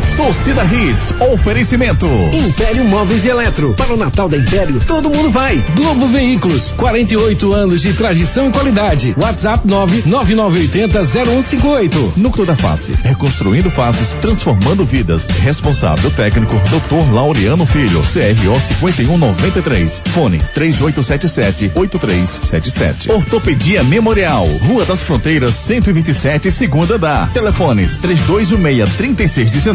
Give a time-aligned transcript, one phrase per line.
[0.00, 2.06] Torcida Hits, oferecimento.
[2.32, 3.74] Império Móveis e Eletro.
[3.74, 5.56] Para o Natal da Império, todo mundo vai.
[5.74, 9.12] Globo Veículos, 48 anos de tradição e qualidade.
[9.18, 12.12] WhatsApp 999800158.
[12.16, 15.26] Núcleo da Face, reconstruindo faces, transformando vidas.
[15.26, 17.12] Responsável técnico, Dr.
[17.12, 20.00] Laureano Filho, CRO 5193.
[20.14, 23.10] Fone 3877-8377.
[23.10, 27.26] Ortopedia Memorial, Rua das Fronteiras, 127, segunda da.
[27.26, 27.98] Telefones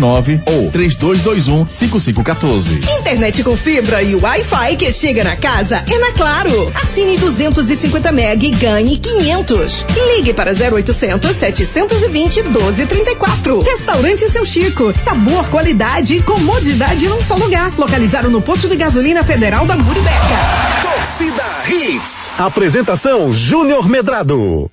[0.07, 2.99] 3216-3619 ou 3221-5514.
[2.99, 6.71] Internet com fibra e Wi-Fi que chega na casa é na Claro.
[6.81, 9.85] Assine 250 MB e ganhe 500.
[10.15, 13.61] Ligue para 0800 720 1234.
[13.61, 14.93] Restaurante Seu Chico.
[15.03, 17.71] Sabor, qualidade e comodidade num só lugar.
[17.77, 20.17] Localizado no posto de gasolina federal da Muribeca.
[20.81, 22.29] Torcida Hits.
[22.37, 24.69] Apresentação Júnior Medrado.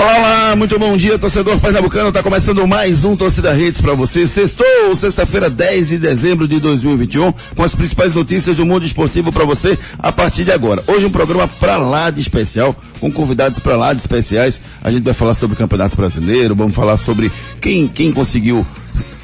[0.00, 2.10] Olá, muito bom dia, torcedor pernambucano.
[2.10, 4.26] Tá começando mais um Torcida Redes para você.
[4.26, 9.44] Sextou, sexta-feira, 10 de dezembro de 2021, com as principais notícias do mundo esportivo para
[9.44, 10.82] você a partir de agora.
[10.86, 14.58] Hoje um programa pra lá de especial, com convidados pra lá de especiais.
[14.82, 18.66] A gente vai falar sobre o Campeonato Brasileiro, vamos falar sobre quem, quem conseguiu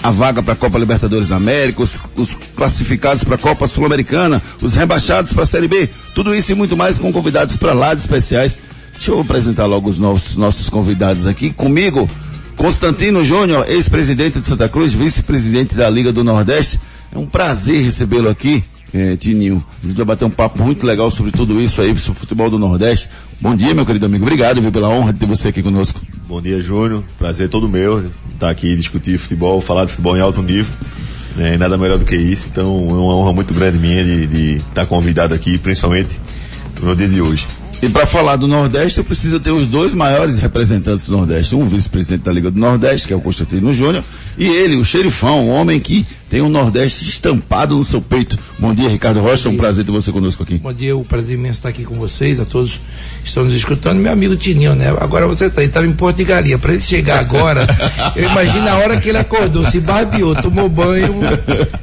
[0.03, 4.43] a vaga para a Copa Libertadores da América, os, os classificados para a Copa Sul-Americana,
[4.61, 7.95] os rebaixados para a Série B, tudo isso e muito mais com convidados para lá
[7.95, 8.61] de especiais.
[8.97, 11.53] Deixa eu apresentar logo os nossos, nossos convidados aqui.
[11.53, 12.09] Comigo,
[12.57, 16.81] Constantino Júnior, ex-presidente de Santa Cruz, vice-presidente da Liga do Nordeste.
[17.13, 19.65] É um prazer recebê-lo aqui, é, Tininho.
[19.85, 22.51] A gente vai bater um papo muito legal sobre tudo isso aí, sobre o futebol
[22.51, 23.11] do Nordeste.
[23.39, 24.25] Bom dia, meu querido amigo.
[24.25, 26.01] Obrigado, viu, pela honra de ter você aqui conosco.
[26.27, 27.05] Bom dia, Júnior.
[27.19, 30.73] Prazer todo meu estar aqui discutir futebol, falar de futebol em alto nível.
[31.39, 32.49] É, nada melhor do que isso.
[32.51, 36.19] Então, é uma honra muito grande minha de, de estar convidado aqui, principalmente
[36.81, 37.47] no dia de hoje.
[37.83, 41.55] E para falar do Nordeste, eu preciso ter os dois maiores representantes do Nordeste.
[41.55, 44.03] Um vice-presidente da Liga do Nordeste, que é o Constantino Júnior,
[44.39, 48.39] e ele, o xerifão, um homem que tem o Nordeste estampado no seu peito.
[48.59, 50.59] Bom dia, Ricardo Rocha, é um prazer ter você conosco aqui.
[50.59, 52.81] Bom dia, o prazer imenso estar aqui com vocês, a todos
[53.23, 53.99] que estão nos escutando.
[53.99, 54.89] Meu amigo Tininho, né?
[55.01, 56.59] Agora você está, ele estava em Porto de Galinha.
[56.59, 57.67] Para ele chegar agora,
[58.17, 61.21] eu imagino a hora que ele acordou, se barbeou, tomou banho.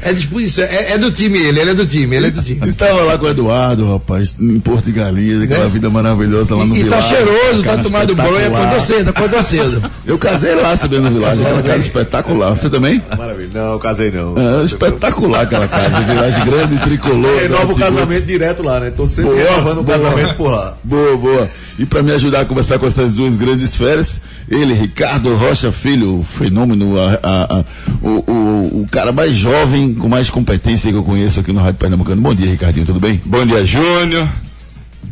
[0.02, 2.70] É disposição, é, é, do time ele, ele é do time, ele é do time.
[2.70, 5.70] Estava lá com o Eduardo, rapaz, em Porto de Galinha, aquela né?
[5.70, 9.92] vida maravilhosa lá no e, E tá cheiroso, tá tomando banho, acordou cedo, acordou cedo.
[10.06, 12.50] Eu casei lá, sabendo no Vilagem, aquela casa espetacular.
[12.50, 13.02] Você também?
[13.18, 13.50] Maravilha.
[13.54, 14.33] Não, eu casei não.
[14.38, 17.36] É, espetacular aquela casa, Vilagem grande, tricolor.
[17.40, 18.92] Renova o casamento direto lá, né?
[18.92, 20.76] Tô sempre boa, renovando o casamento por lá.
[20.84, 21.50] Boa, boa.
[21.78, 26.20] E para me ajudar a conversar com essas duas grandes férias, ele, Ricardo Rocha Filho,
[26.20, 27.66] o fenômeno, a, a, a,
[28.02, 31.80] o, o, o, cara mais jovem, com mais competência que eu conheço aqui no Rádio
[31.80, 32.22] Pernambucano.
[32.22, 33.22] Bom dia, Ricardinho, tudo bem?
[33.26, 34.28] Bom dia, Júnior.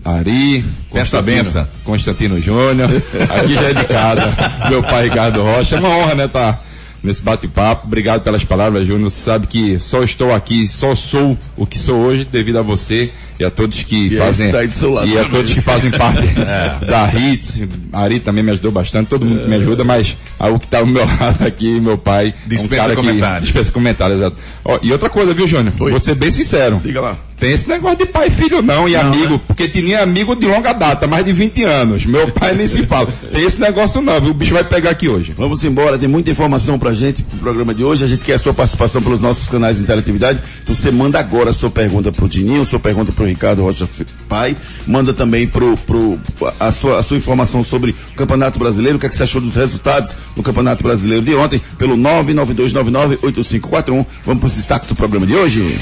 [0.03, 2.89] Ari, Peça benção, Constantino Júnior,
[3.29, 4.33] aqui já é de casa,
[4.67, 6.57] meu pai Ricardo Rocha, é uma honra, né, tá
[7.03, 7.87] nesse bate-papo.
[7.87, 9.09] Obrigado pelas palavras, Júnior.
[9.09, 13.11] Você sabe que só estou aqui, só sou o que sou hoje devido a você
[13.39, 16.85] e a todos que e fazem tá e a todos que fazem parte é.
[16.85, 17.63] da Hits.
[17.91, 20.85] A Ari também me ajudou bastante, todo mundo me ajuda, mas o que está ao
[20.85, 23.43] meu lado aqui, meu pai, dispensa é um comentários.
[23.43, 24.37] dispensa comentários, exato.
[24.63, 25.73] Ó, e outra coisa, viu, Júnior?
[25.75, 26.79] Vou ser bem sincero.
[26.83, 27.17] Diga lá.
[27.41, 29.41] Tem esse negócio de pai e filho não, e não, amigo, né?
[29.47, 32.05] porque tinha amigo de longa data, mais de 20 anos.
[32.05, 33.11] Meu pai nem se fala.
[33.33, 34.29] Tem esse negócio não, viu?
[34.29, 35.33] O bicho vai pegar aqui hoje.
[35.35, 38.05] Vamos embora, tem muita informação pra gente pro programa de hoje.
[38.05, 40.39] A gente quer a sua participação pelos nossos canais de interatividade.
[40.61, 43.89] Então você manda agora a sua pergunta pro Tininho, sua pergunta pro Ricardo Rocha
[44.29, 44.55] Pai.
[44.85, 46.19] Manda também pro, pro,
[46.59, 49.41] a, sua, a sua informação sobre o Campeonato Brasileiro, o que, é que você achou
[49.41, 54.05] dos resultados do Campeonato Brasileiro de ontem, pelo 992998541.
[54.23, 55.79] Vamos pros destaques do programa de hoje.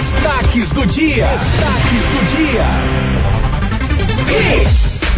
[0.00, 1.26] Destaques do dia.
[1.26, 2.66] Destaques do dia.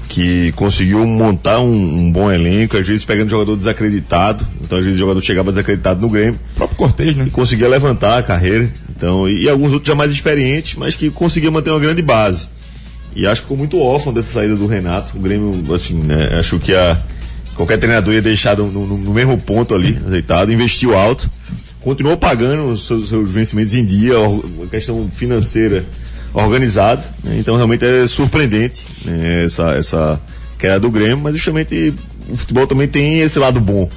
[0.08, 4.98] que conseguiu montar um, um bom elenco, às vezes pegando jogador desacreditado, então às vezes
[4.98, 7.24] o jogador chegava desacreditado no Grêmio, O próprio Cortez, né?
[7.28, 8.68] e conseguia levantar a carreira.
[8.94, 12.48] Então, e, e alguns outros já mais experientes, mas que conseguia manter uma grande base.
[13.16, 15.16] E acho que ficou muito órfão dessa saída do Renato.
[15.16, 16.98] O Grêmio, assim, né, acho que a,
[17.54, 21.30] qualquer treinador ia deixar no, no- no mesmo ponto ali, azeitado, investiu alto,
[21.80, 25.84] continuou pagando os seus, seus vencimentos em dia, uma questão financeira
[26.34, 27.02] organizada.
[27.22, 30.20] né, então realmente é surpreendente né, essa, essa
[30.58, 31.92] queda do Grêmio, mas justamente
[32.28, 33.88] o futebol também tem esse lado bom.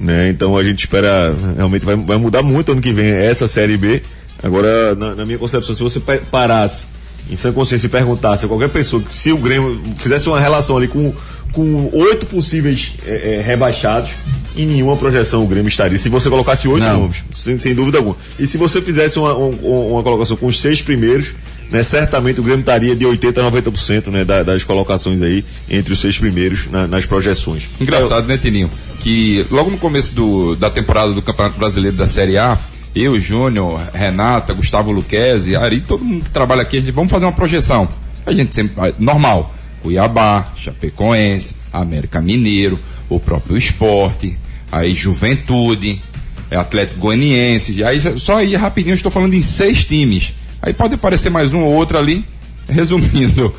[0.00, 0.28] Né?
[0.30, 4.02] Então a gente espera, realmente vai, vai mudar muito ano que vem essa Série B.
[4.42, 6.84] Agora, na, na minha concepção, se você pa- parasse
[7.30, 10.86] em sã consciência e perguntasse a qualquer pessoa se o Grêmio fizesse uma relação ali
[10.88, 11.14] com
[11.56, 14.10] com oito possíveis eh, eh, rebaixados,
[14.54, 15.98] em nenhuma projeção o Grêmio estaria.
[15.98, 18.14] Se você colocasse oito nomes, sem, sem dúvida alguma.
[18.38, 21.28] E se você fizesse uma, um- uma colocação com os seis primeiros,
[21.70, 25.94] né, certamente o Grêmio estaria de 80% a 90% né, da- das colocações aí entre
[25.94, 27.70] os seis primeiros na- nas projeções.
[27.80, 28.70] Engraçado, né, Tininho?
[29.00, 32.58] Que logo no começo do, da temporada do Campeonato Brasileiro da Série A,
[32.94, 37.24] eu, Júnior, Renata, Gustavo Luquezzi, Ari, todo mundo que trabalha aqui, a gente vamos fazer
[37.24, 37.88] uma projeção.
[38.26, 39.54] A gente sempre, normal,
[39.86, 42.76] Cuiabá, Chapecoense, América Mineiro,
[43.08, 44.36] o próprio esporte,
[44.72, 46.02] aí Juventude,
[46.50, 50.32] é Atlético Goianiense, aí só aí rapidinho estou falando em seis times.
[50.60, 52.24] Aí pode aparecer mais um ou outro ali,
[52.68, 53.54] resumindo.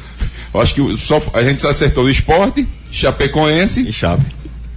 [0.54, 4.26] Eu acho que só, a gente só acertou o esporte, Chapecoense, E chave.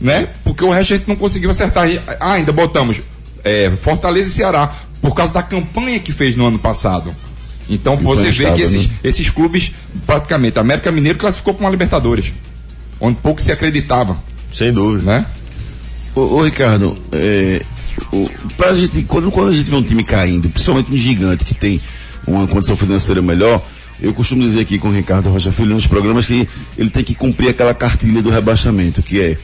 [0.00, 0.28] né?
[0.44, 1.88] Porque o resto a gente não conseguiu acertar.
[2.20, 3.02] Ah, ainda botamos
[3.42, 4.72] é, Fortaleza e Ceará,
[5.02, 7.12] por causa da campanha que fez no ano passado.
[7.70, 8.92] Então você vê que esses, né?
[9.04, 9.72] esses clubes,
[10.06, 12.32] praticamente, a América Mineiro classificou para uma Libertadores,
[13.00, 14.18] onde pouco se acreditava,
[14.52, 15.04] Sem dúvida.
[15.04, 15.26] né?
[16.14, 17.62] Ô, ô, Ricardo, é,
[18.12, 21.54] o, pra gente, quando, quando a gente vê um time caindo, principalmente um gigante que
[21.54, 21.80] tem
[22.26, 23.64] uma condição financeira melhor,
[24.02, 27.14] eu costumo dizer aqui com o Ricardo Rocha Filho nos programas que ele tem que
[27.14, 29.36] cumprir aquela cartilha do rebaixamento, que é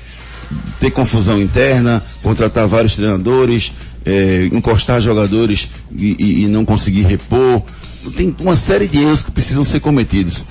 [0.81, 3.73] ter confusão interna, contratar vários treinadores,
[4.05, 7.63] é, encostar jogadores e, e- e não conseguir repor.
[8.13, 10.45] Tem uma série de erros que precisam ser cometidos.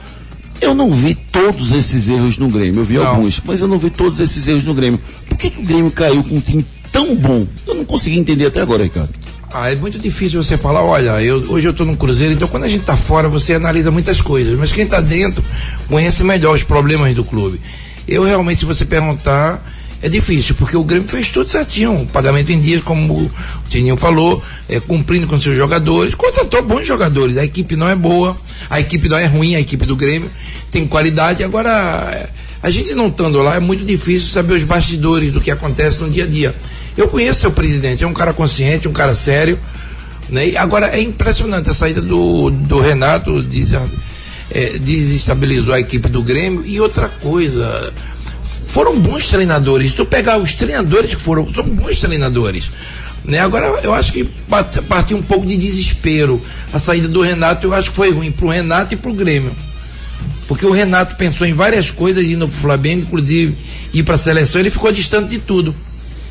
[0.61, 3.07] Eu não vi todos esses erros no Grêmio, eu vi Não.
[3.07, 4.99] alguns, mas eu não vi todos esses erros no Grêmio.
[5.27, 7.45] Por que, que o Grêmio caiu com um time tão bom?
[7.67, 9.13] Eu não consegui entender até agora, Ricardo.
[9.53, 12.63] Ah, é muito difícil você falar, olha, eu, hoje eu estou no Cruzeiro, então quando
[12.63, 15.43] a gente está fora você analisa muitas coisas, mas quem está dentro
[15.87, 17.59] conhece melhor os problemas do clube.
[18.07, 19.63] Eu realmente, se você perguntar,
[20.05, 23.31] é difícil, porque o Grêmio fez tudo certinho, pagamento em dias, como o
[23.69, 28.37] Tininho falou, é, cumprindo com seus jogadores, contratou bons jogadores, a equipe não é boa,
[28.69, 30.29] a equipe não é ruim, a equipe do Grêmio
[30.69, 31.71] tem qualidade, agora
[32.13, 32.29] é,
[32.61, 36.07] a gente não estando lá é muito difícil saber os bastidores do que acontece no
[36.07, 36.55] dia a dia.
[36.95, 39.59] Eu conheço seu presidente, é um cara consciente, um cara sério,
[40.29, 40.49] né?
[40.49, 43.73] E agora é impressionante a saída do, do Renato, diz,
[44.51, 46.63] é, desestabilizou a equipe do Grêmio.
[46.63, 47.91] E outra coisa,
[48.69, 49.91] foram bons treinadores.
[49.91, 52.71] Se tu pegar os treinadores que foram, são bons treinadores.
[53.23, 53.39] Né?
[53.39, 56.41] Agora eu acho que part- partiu um pouco de desespero.
[56.71, 59.51] A saída do Renato eu acho que foi ruim pro Renato e pro Grêmio.
[60.47, 63.55] Porque o Renato pensou em várias coisas indo pro Flamengo, inclusive
[63.93, 65.73] ir pra seleção, ele ficou distante de tudo.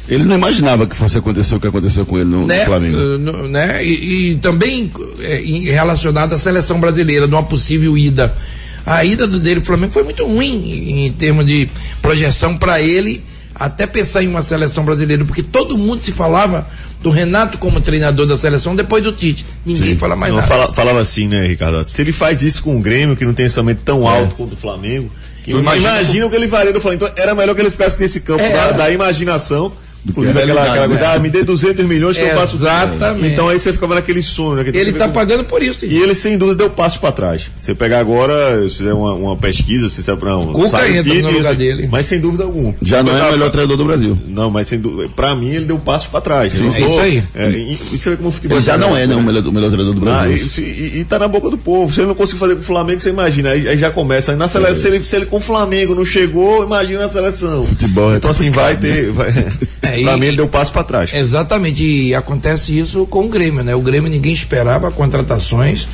[0.09, 2.65] Ele não imaginava que fosse acontecer o que aconteceu com ele no, no né?
[2.65, 2.97] Flamengo.
[2.97, 3.85] Uh, no- né?
[3.85, 5.43] E, e também é,
[5.73, 8.37] relacionado à seleção brasileira, de uma possível ida.
[8.87, 11.69] A ida do dele pro Flamengo foi muito ruim em, termos de
[12.03, 13.25] projeção para ele,
[13.55, 16.67] até pensar em uma seleção brasileira, porque todo mundo se falava
[17.01, 19.45] do Renato como treinador da seleção depois do Tite.
[19.65, 19.97] Ninguém Sim.
[19.97, 20.49] fala mais Não, nada.
[20.53, 21.85] fala- falava assim, né, Ricardo?
[21.85, 24.57] Se ele faz isso com o Grêmio, que não tem orçamento tão alto quanto o
[24.57, 25.11] Flamengo,
[25.47, 27.05] imagina imagina, o que ele faria do Flamengo.
[27.05, 28.51] Então era melhor que ele ficasse nesse campo É.
[28.53, 29.73] da, da imaginação
[30.05, 31.07] Do que aquela, aquela né?
[31.07, 32.57] ah, me dê 200 milhões que eu faço.
[32.57, 33.27] Exatamente.
[33.29, 34.65] Então aí você ficava naquele sonho, né?
[34.71, 35.87] que Ele tá vê- pagando por isso.
[35.87, 37.43] E ele sem dúvida deu passo para trás.
[37.57, 41.55] Você pegar agora, se fizer uma, uma pesquisa, se você não, Cuca entra no lugar
[41.55, 41.89] dele.
[41.91, 42.75] Mas sem dúvida alguma.
[42.83, 44.19] Já não é Tá- o melhor treinador do Brasil.
[44.29, 46.53] Não, mas sem dúvida, pra mim ele deu passo para trás.
[46.53, 47.23] Sim, é isso aí.
[47.35, 47.51] É,
[47.91, 49.95] você vê como o futebol Ele já não é, né, o melhor, o melhor treinador
[50.01, 50.45] do Ah, Brasil.
[50.45, 51.93] e, se- e, e tá na boca do povo.
[51.93, 53.51] Se ele não conseguir fazer com o Flamengo, você imagina.
[53.51, 54.33] Aí, aí já começa.
[54.33, 57.65] Aí na seleção, se, ele, se ele com o Flamengo não chegou, imagina a seleção.
[57.65, 59.11] Futebol é então assim, vai ter.
[59.13, 59.33] Vai,
[60.01, 61.13] É, pra e- mim ele deu passo para trás.
[61.13, 63.75] Exatamente, e acontece isso com o Grêmio, né?
[63.75, 65.87] O Grêmio ninguém esperava contratações.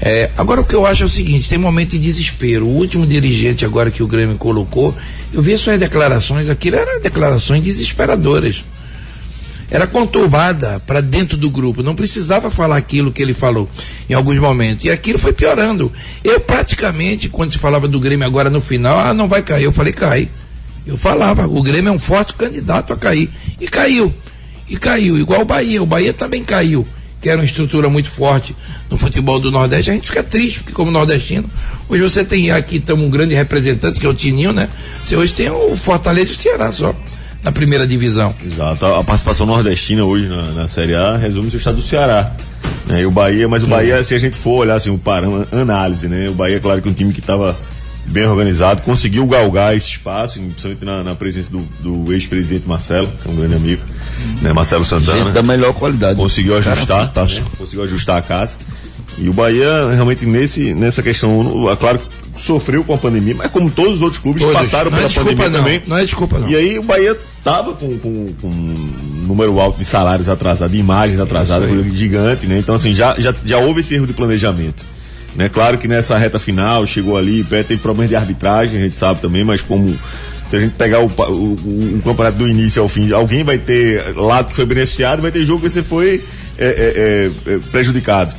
[0.00, 2.66] É, agora o que eu acho é o seguinte, tem momento de desespero.
[2.66, 4.94] O último dirigente agora que o Grêmio colocou,
[5.32, 8.64] eu vi suas declarações, aquilo eram declarações desesperadoras.
[9.68, 13.68] Era conturbada para dentro do grupo, não precisava falar aquilo que ele falou
[14.08, 14.84] em alguns momentos.
[14.84, 15.92] E aquilo foi piorando.
[16.22, 19.72] Eu praticamente, quando se falava do Grêmio agora no final, ah, não vai cair, eu
[19.72, 20.28] falei, cai.
[20.86, 23.28] Eu falava, o Grêmio é um forte candidato a cair.
[23.60, 24.14] E caiu.
[24.68, 25.82] E caiu, igual o Bahia.
[25.82, 26.86] O Bahia também caiu,
[27.20, 28.54] que era uma estrutura muito forte
[28.88, 29.90] no futebol do Nordeste.
[29.90, 31.50] A gente fica triste, porque como nordestino,
[31.88, 34.68] hoje você tem aqui tamo um grande representante, que é o Tininho, né?
[35.02, 36.94] Você hoje tem o Fortaleza e o Ceará só,
[37.42, 38.34] na primeira divisão.
[38.44, 38.86] Exato.
[38.86, 42.32] A, participação nordestina hoje na, na Série A resume-se o estado do Ceará.
[42.86, 43.02] Né?
[43.02, 46.08] E o Bahia, mas o Bahia, se a gente for olhar assim, o parâmetro, análise,
[46.08, 46.28] né?
[46.28, 47.56] O Bahia, claro que é um time que estava
[48.08, 53.28] bem organizado, conseguiu galgar esse espaço, principalmente na, na presença do, do ex-presidente Marcelo, que
[53.28, 53.82] é um grande amigo,
[54.40, 54.52] né?
[54.52, 55.24] Marcelo Santana.
[55.24, 56.18] Gente da melhor qualidade.
[56.18, 57.48] conseguiu ajustar, fantástico.
[57.48, 57.56] né?
[57.58, 58.54] conseguiu ajustar a casa.
[59.18, 62.06] E o Bahia realmente nesse nessa questão, é claro que
[62.40, 64.58] sofreu com a pandemia, mas como todos os outros clubes Todos.
[64.58, 65.82] passaram não é pela desculpa pandemia não, também.
[65.86, 66.48] não é desculpa não.
[66.50, 70.78] E aí o Bahia tava com, com, com um número alto de salários atrasados, de
[70.78, 72.58] imagens atrasadas, coisa gigante, né?
[72.58, 74.84] Então assim, já, já, já houve esse erro de planejamento.
[75.36, 75.48] Né?
[75.48, 79.44] Claro que nessa reta final chegou ali, teve problemas de arbitragem, a gente sabe também,
[79.44, 79.96] mas como
[80.46, 83.58] se a gente pegar o, o, o- o campeonato do início ao fim, alguém vai
[83.58, 86.24] ter lado que foi beneficiado, vai ter jogo que você foi
[86.58, 88.34] é, é, é, é, prejudicado.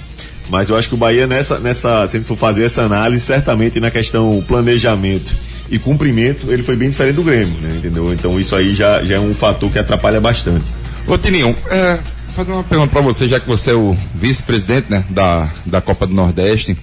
[0.50, 3.92] Mas eu acho que o Bahia nessa, nessa, se for fazer essa análise, certamente na
[3.92, 5.34] questão planejamento
[5.70, 7.76] e cumprimento, ele foi bem diferente do Grêmio, né?
[7.78, 8.14] Entendeu?
[8.14, 10.64] Então isso aí já, já é um fator que atrapalha bastante.
[11.06, 12.00] Ô Tininho, é,
[12.38, 16.06] fazer uma pergunta para você, já que você é o vice-presidente né, da, da Copa
[16.06, 16.78] do Nordeste.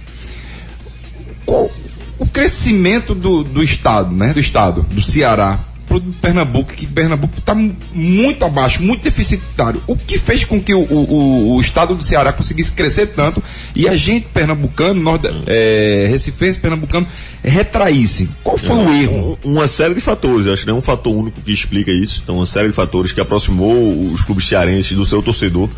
[1.45, 1.71] Qual
[2.19, 4.33] o crescimento do, do estado, né?
[4.33, 5.59] Do estado, do Ceará,
[6.03, 9.81] pro Pernambuco, que Pernambuco está muito abaixo, muito deficitário.
[9.87, 13.41] O que fez com que o, o, o- estado do Ceará conseguisse crescer tanto
[13.75, 17.07] e a gente pernambucano, norde, é, recifense pernambucano,
[17.43, 18.29] retraísse?
[18.43, 19.39] Qual foi o erro?
[19.45, 22.21] Um- Uma série de fatores, acho que não é um fator único que explica isso.
[22.23, 25.69] Então, uma série de fatores que aproximou os clubes cearenses do seu torcedor.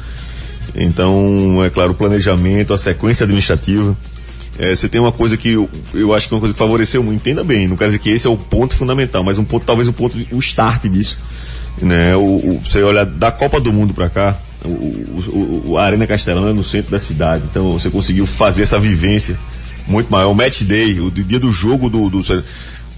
[0.75, 3.97] Então, é claro, o planejamento, a sequência administrativa.
[4.59, 7.03] É, você tem uma coisa que eu, eu acho que é uma coisa que favoreceu
[7.03, 9.65] muito, entenda bem, não quero dizer que esse é o ponto fundamental, mas um ponto,
[9.65, 11.17] talvez o ponto, o start disso.
[11.79, 12.15] Né?
[12.15, 14.35] O, o- você olha da Copa do Mundo pra cá,
[14.65, 18.63] o, o- o- a Arena Castelão é no centro da cidade, então você conseguiu fazer
[18.63, 19.37] essa vivência
[19.85, 20.31] muito maior.
[20.31, 22.21] O match day, o dia do jogo do, do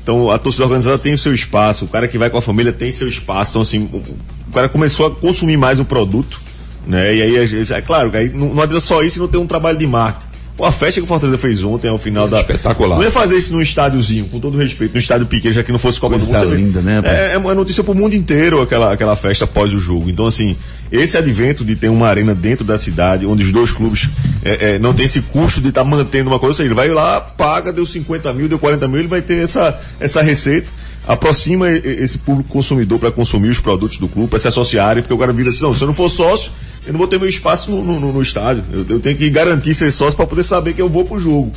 [0.02, 2.72] então a torcida organizada tem o seu espaço, o cara que vai com a família
[2.72, 6.40] tem seu espaço, então assim, o, cara começou a consumir mais o produto,
[6.88, 7.14] né?
[7.16, 7.36] E aí,
[7.72, 10.29] é claro, aí não, não adianta só isso e não ter um trabalho de marketing.
[10.60, 12.42] Pô, a festa que o Fortaleza fez ontem ao final da.
[12.42, 12.98] Espetacular.
[12.98, 15.80] Não ia fazer isso num estádiozinho, com todo respeito, num estádio pequeno, já que não
[15.80, 16.54] fosse Copa Coisa do Mundo.
[16.54, 17.02] linda, né?
[17.06, 20.10] É, é uma notícia pro mundo inteiro aquela, aquela festa após o jogo.
[20.10, 20.58] Então, assim,
[20.92, 24.10] esse advento de ter uma arena dentro da cidade, onde os dois clubes
[24.44, 26.90] é, é, não tem esse custo de estar mantendo uma coisa, ou seja, ele vai
[26.90, 30.72] lá, paga, deu 50 mil, deu 40 mil, ele vai ter essa, essa receita,
[31.08, 35.18] aproxima esse público consumidor para consumir os produtos do clube, para se associarem, porque o
[35.18, 36.52] cara vira assim, não, se eu não for sócio,
[36.86, 38.64] eu não vou ter meu espaço no, no- no- no estádio.
[38.72, 41.52] Eu, eu tenho que garantir ser sócio para poder saber que eu vou pro jogo.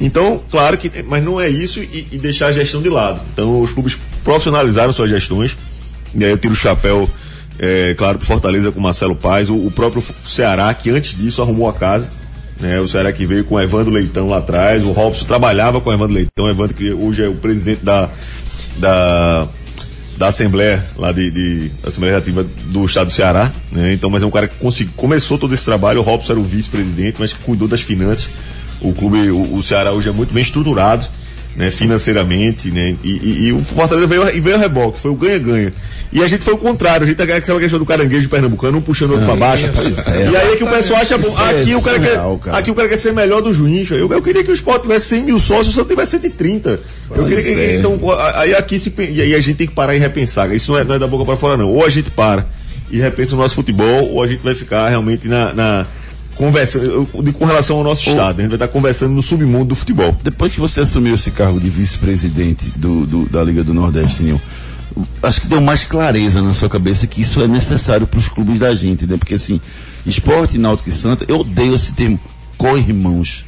[0.00, 3.20] Então, claro que, mas não é isso e, e deixar a gestão de lado.
[3.32, 5.56] Então, os clubes profissionalizaram suas gestões.
[6.14, 7.10] E aí eu tiro o chapéu,
[7.58, 11.72] é, claro, Fortaleza com Marcelo Paz, o, o próprio Ceará, que antes disso arrumou a
[11.72, 12.08] casa.
[12.60, 16.14] Né, o Ceará que veio com Evandro Leitão lá atrás, o Robson trabalhava com Evandro
[16.14, 18.10] Leitão, Evandro que hoje é o presidente da,
[18.76, 19.46] da,
[20.16, 23.92] da Assembleia, lá de, de Assembleia Legislativa do Estado do Ceará, né?
[23.92, 26.44] Então, mas é um cara que consegui, começou todo esse trabalho, o Robson era o
[26.44, 28.28] vice-presidente, mas que cuidou das finanças.
[28.80, 31.06] O clube, o, o Ceará hoje é muito bem estruturado,
[31.56, 31.70] né?
[31.70, 32.94] Financeiramente, né?
[33.02, 35.72] E, e- e o Fortaleza veio, e veio a reboque, foi o ganha-ganha.
[36.12, 38.80] E a gente foi o contrário, a gente tá aquela questão do caranguejo pernambucano, um
[38.80, 39.66] puxando o outro pra baixo.
[39.66, 40.30] é.
[40.30, 41.34] e aí é que o pessoal acha bom.
[41.38, 42.56] É Aqui o cara quer, surreal, cara.
[42.58, 43.90] aqui o cara quer ser melhor do juiz.
[43.90, 46.80] Eu, eu queria que o esporte tivesse 100 mil sócios, só tivesse 130.
[47.14, 47.76] Eu queria que, é.
[47.76, 47.98] então,
[48.34, 50.50] aí aqui se, e aí a gente tem que parar e repensar.
[50.54, 51.68] Isso não é, não é da boca para fora, não.
[51.68, 52.46] Ou a gente para
[52.90, 55.86] e repensa o nosso futebol, ou a gente vai ficar realmente na, na
[56.38, 56.80] conversa,
[57.38, 58.38] com relação ao nosso estado.
[58.38, 60.16] A gente vai estar conversando no submundo do futebol.
[60.22, 64.40] Depois que você assumiu esse cargo de vice-presidente do, do- da Liga do Nordeste, Nil,
[65.22, 68.58] acho que deu mais clareza na sua cabeça que isso é necessário para os clubes
[68.58, 69.16] da gente, né?
[69.18, 69.60] Porque assim,
[70.06, 72.18] esporte, náutico e santa, eu odeio esse termo,
[72.56, 73.44] co-irmãos.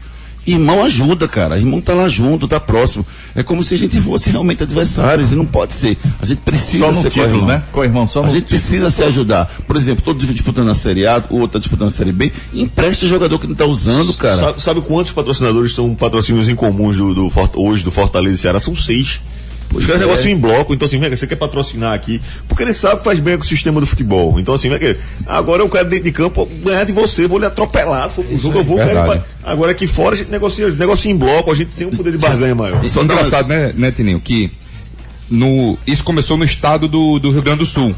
[0.47, 1.59] Irmão ajuda, cara.
[1.59, 3.07] Irmão tá lá junto, tá próximo.
[3.35, 5.99] É como se a gente fosse realmente adversários e não pode ser.
[6.21, 7.63] A gente precisa Só no ser título, né?
[7.71, 9.51] Co-irmão só A no gente precisa se ajudar.
[9.67, 12.33] Por exemplo, todos disputando a Série A, o outro tá disputando a Série B.
[12.55, 14.41] Empresta jogador que não tá usando, cara.
[14.41, 18.59] Sabe, sabe quantos patrocinadores são patrocínios incomuns do, do hoje do Fortaleza e Ceará?
[18.59, 19.21] São seis.
[19.73, 20.05] Os caras é.
[20.05, 23.21] negociam em bloco, então assim, vem você quer patrocinar aqui, porque ele sabe que faz
[23.21, 24.39] bem com o sistema do futebol.
[24.41, 27.47] Então assim, vem cá, agora eu quero dentro de campo ganhar de você, vou lhe
[27.47, 31.11] atropelar, se for pro jogo eu vou, quero agora aqui fora a gente negocia, negocia
[31.11, 32.85] em bloco, a gente tem um poder de barganha maior.
[32.85, 34.21] Isso é engraçado, né, né, Tininho?
[34.21, 34.51] Que
[35.31, 37.95] no, isso começou no estado do, do Rio Grande do Sul.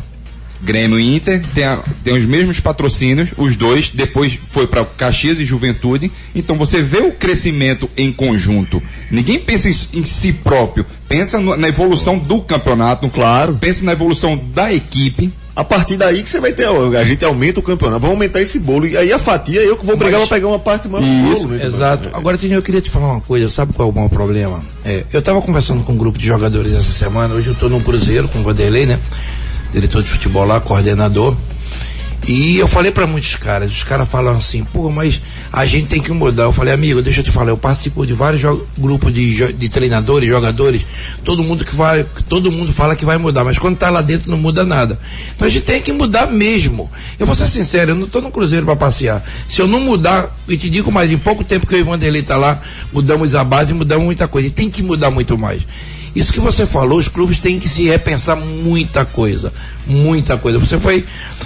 [0.62, 5.40] Grêmio e Inter tem, a- tem os mesmos patrocínios, os dois, depois foi para Caxias
[5.40, 6.10] e Juventude.
[6.34, 8.80] Então você vê o crescimento em conjunto.
[9.10, 13.56] Ninguém pensa em, em si próprio, pensa no- na evolução do campeonato, claro.
[13.60, 15.32] Pensa na evolução da equipe.
[15.54, 18.58] A partir daí que você vai ter, a gente aumenta o campeonato, vamos aumentar esse
[18.58, 21.04] bolo, e aí a fatia eu que vou brigar Mas- pra pegar uma parte mais
[21.04, 21.66] do bolo, né?
[21.66, 22.08] Exato.
[22.14, 23.50] Agora, Tinho, eu queria te falar uma coisa.
[23.50, 24.64] Sabe qual é o maior problema?
[24.82, 27.34] É, eu estava conversando com um grupo de jogadores essa semana.
[27.34, 28.98] Hoje eu estou num cruzeiro com o Vanderlei, né?
[29.72, 31.36] Diretor de futebol lá, coordenador.
[32.26, 35.20] E eu falei para muitos caras, os caras falam assim, pô, mas
[35.52, 36.44] a gente tem que mudar.
[36.44, 38.40] Eu falei, amigo, deixa eu te falar, eu participo de vários
[38.78, 40.82] grupos de, de treinadores, jogadores,
[41.24, 44.30] todo mundo que vai, todo mundo fala que vai mudar, mas quando tá lá dentro
[44.30, 45.00] não muda nada.
[45.34, 46.88] Então a gente tem que mudar mesmo.
[47.18, 49.24] Eu vou ser sincero, eu não tô no Cruzeiro para passear.
[49.48, 51.86] Se eu não mudar, eu te digo mais, em pouco tempo que eu e o
[51.86, 52.62] Vanderlei tá lá,
[52.92, 54.46] mudamos a base, mudamos muita coisa.
[54.46, 55.62] E tem que mudar muito mais.
[56.14, 59.52] Isso que você falou, os clubes têm que se repensar muita coisa,
[59.86, 60.58] muita coisa.
[60.58, 61.04] Você foi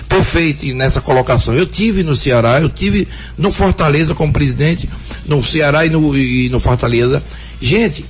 [0.08, 1.54] perfeito nessa colocação.
[1.54, 3.06] Eu tive no Ceará, eu tive
[3.38, 4.88] no Fortaleza como presidente,
[5.24, 7.22] no Ceará e no, e no Fortaleza.
[7.60, 8.04] Gente,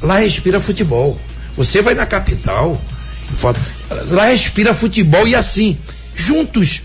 [0.00, 1.20] lá respira futebol.
[1.54, 2.80] Você vai na capital,
[4.08, 5.76] lá respira futebol e assim,
[6.14, 6.82] juntos.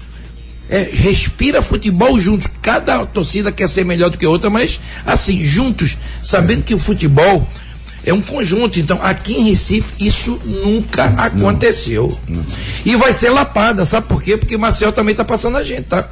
[0.67, 2.47] É, respira futebol juntos.
[2.61, 6.79] Cada torcida quer ser melhor do que a outra, mas assim, juntos, sabendo que o
[6.79, 7.47] futebol
[8.05, 8.79] é um conjunto.
[8.79, 12.17] Então, aqui em Recife, isso nunca aconteceu.
[12.85, 14.37] E vai ser lapada, sabe por quê?
[14.37, 16.09] Porque Marcel também está passando a gente, tá?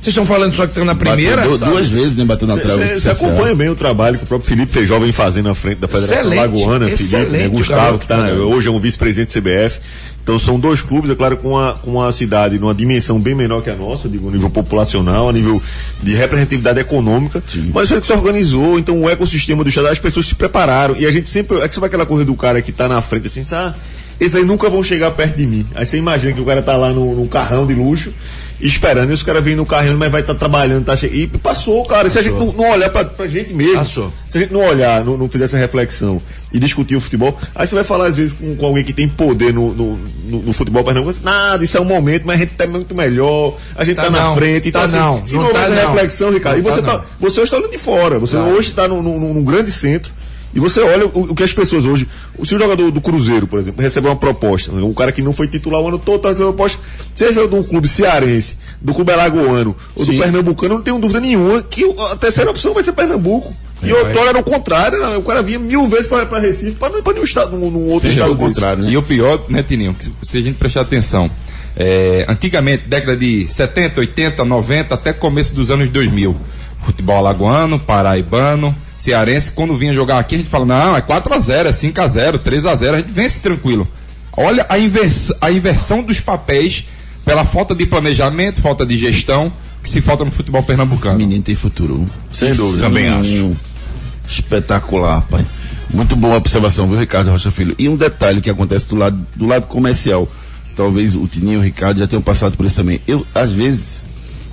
[0.00, 1.36] Vocês estão falando só que estão na primeira?
[1.36, 1.72] Bateu sabe?
[1.72, 2.24] duas vezes, né?
[2.24, 3.00] Bateu na trave.
[3.00, 5.88] Você acompanha bem o trabalho que o próprio Felipe Feijó vem fazendo na frente da
[5.88, 9.80] Federação Excelente, Lagoana, Felipe, né, Gustavo, que tá, né, hoje é um vice-presidente do CBF.
[10.26, 13.62] Então são dois clubes, é claro, com uma, com uma cidade numa dimensão bem menor
[13.62, 15.62] que a nossa, digo, a nível populacional, a nível
[16.02, 17.40] de representatividade econômica.
[17.72, 20.96] Mas foi que se organizou, então o ecossistema do estado, as pessoas se prepararam.
[20.98, 23.00] E a gente sempre, é que você vai aquela coisa do cara que tá na
[23.00, 23.72] frente assim, ah,
[24.18, 25.64] esses aí nunca vão chegar perto de mim.
[25.76, 28.12] Aí você imagina que o cara tá lá no, num carrão de luxo,
[28.60, 31.06] esperando, e os caras vêm no carrinho, mas vai estar trabalhando, tá che...
[31.06, 32.08] E passou, cara.
[32.08, 34.12] Se a gente não, não olhar pra, pra gente mesmo, Passou.
[34.28, 36.20] se a gente não olhar, não, não fizer essa reflexão
[36.52, 39.08] e discutir o futebol, aí você vai falar às vezes com, com alguém que tem
[39.08, 42.54] poder no, no, no, no futebol pernambucano, nada, isso é um momento, mas a gente
[42.54, 45.34] tá muito melhor, a gente tá, Tá na não, frente, tá então, não, assim, se
[45.34, 45.92] não não tá essa não.
[45.92, 47.04] reflexão, Ricardo, Não e você tá tá, não.
[47.20, 48.52] você hoje tá olhando de fora, você Claro.
[48.52, 50.12] hoje tá num, num, num grande centro,
[50.56, 52.08] e você olha o, o que as pessoas hoje.
[52.42, 55.46] Se o jogador do Cruzeiro, por exemplo, recebe uma proposta, um cara que não foi
[55.46, 56.80] titular o ano todo, tá recebendo uma proposta,
[57.14, 60.18] seja de um clube cearense, do clube alagoano ou do Sim.
[60.18, 63.54] pernambucano, não tenho dúvida nenhuma que a terceira opção vai ser Pernambuco.
[63.82, 65.18] E É, outrora era o contrário, né?
[65.18, 68.36] o cara vinha mil vezes para Recife, para nenhum estado, num, num outro Seja estado
[68.36, 68.90] contrário, né?
[68.90, 71.30] E o pior, né, Tininho, que se a gente prestar atenção,
[71.76, 76.34] é, antigamente, década de 70, 80, 90, até começo dos anos 2000,
[76.82, 81.72] futebol alagoano, paraibano, cearense, quando vinha jogar aqui, a gente fala, não, é 4x0, é
[81.72, 83.86] 5x0, 3x0, a gente vence tranquilo.
[84.36, 86.84] Olha a, invers, a inversão dos papéis
[87.24, 91.18] pela falta de planejamento, falta de gestão, que se falta no futebol pernambucano.
[91.18, 92.06] Menino tem futuro.
[92.30, 92.82] Sem dúvida.
[92.82, 93.56] Também acho.
[94.28, 95.46] Espetacular, pai.
[95.92, 97.74] Muito boa observação, viu, Ricardo Rocha Filho?
[97.78, 100.28] E um detalhe que acontece do lado, do lado comercial.
[100.76, 103.00] Talvez o Tininho e o Ricardo já tenham passado por isso também.
[103.06, 104.02] Eu, às vezes,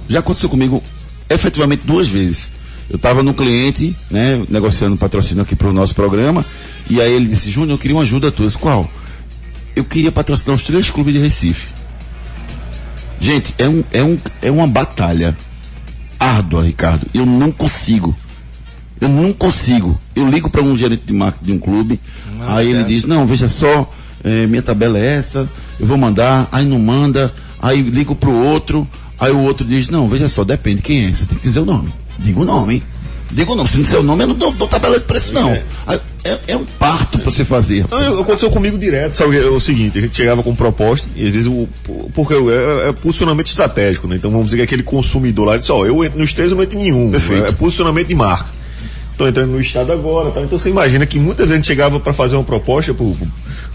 [0.07, 0.81] já aconteceu comigo
[1.29, 2.51] efetivamente duas vezes.
[2.89, 6.45] Eu estava no cliente, né, negociando patrocínio aqui para o nosso programa,
[6.89, 8.45] e aí ele disse, Júnior, eu queria uma ajuda tua.
[8.45, 8.89] Eu disse, Qual?
[9.75, 11.67] Eu queria patrocinar os três clubes de Recife.
[13.19, 15.35] Gente, é, um, é, um, é uma batalha
[16.19, 17.07] árdua, Ricardo.
[17.13, 18.15] Eu não consigo.
[18.99, 19.99] Eu não consigo.
[20.15, 21.99] Eu ligo para um gerente de marketing de um clube,
[22.47, 23.91] aí ele diz, não, veja só,
[24.23, 28.87] eh, minha tabela é essa, eu vou mandar, aí não manda, aí ligo pro outro,
[29.19, 31.65] aí o outro diz, não, veja só, depende quem é, você tem que dizer o
[31.65, 31.93] nome.
[32.19, 32.83] Diga o nome.
[33.31, 35.33] Diga o nome, se não disser o nome, eu não dou, dou tabela de preço,
[35.33, 35.57] não.
[35.87, 37.83] Aí, É, é um parto para você fazer.
[37.89, 39.37] Não, eu- aconteceu comigo direto, sabe?
[39.37, 41.67] É o seguinte, a gente chegava com proposta, e às vezes o,
[42.13, 44.15] porque é, é posicionamento estratégico, né?
[44.17, 46.63] Então vamos dizer que aquele consumidor lá disse, ó, eu entro nos três, eu não
[46.63, 47.11] entro em nenhum.
[47.11, 47.45] Perfeito.
[47.45, 48.45] É, posicionamento de marca.
[49.11, 50.41] estão entrando no estado agora, tá?
[50.41, 53.27] então você imagina que muita gente chegava para fazer uma proposta pro, pro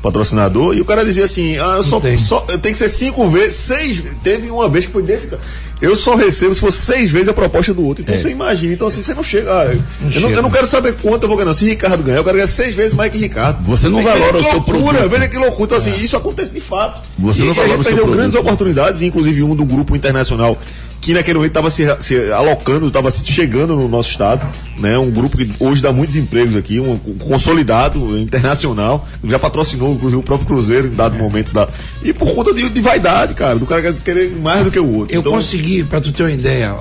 [0.03, 3.29] patrocinador e o cara dizia assim, ah, eu só, só eu tenho que ser cinco
[3.29, 5.43] vezes, seis, teve uma vez que foi desse cara.
[5.81, 8.03] Eu só recebo se for seis vezes a proposta do outro.
[8.03, 8.19] Então é.
[8.19, 8.75] você imagina.
[8.75, 9.51] Então assim, você não chega.
[9.51, 9.65] Ah,
[10.01, 11.53] não eu, não, eu, não, quero saber quanto eu vou ganhar.
[11.55, 13.65] Se Ricardo ganhar, eu quero ganhar seis vezes mais que Ricardo.
[13.65, 15.09] Você não valora o seu produto.
[15.09, 15.65] Veja que loucura.
[15.65, 15.97] Então assim, é.
[15.97, 17.01] isso acontece de fato.
[17.19, 20.59] Você e, não valora a gente perdeu grandes oportunidades, inclusive um do grupo internacional
[21.01, 24.47] que naquele momento estava se, se, alocando, estava chegando no nosso estado,
[24.79, 24.99] né?
[24.99, 30.21] Um grupo que hoje dá muitos empregos aqui, um, um consolidado, internacional, já patrocinou inclusive
[30.21, 31.69] o próprio Cruzeiro em dado momento da
[32.03, 35.15] e por conta de, de, vaidade, cara, do cara querer mais do que o outro.
[35.15, 36.75] Eu então, consegui, para tu ter uma ideia,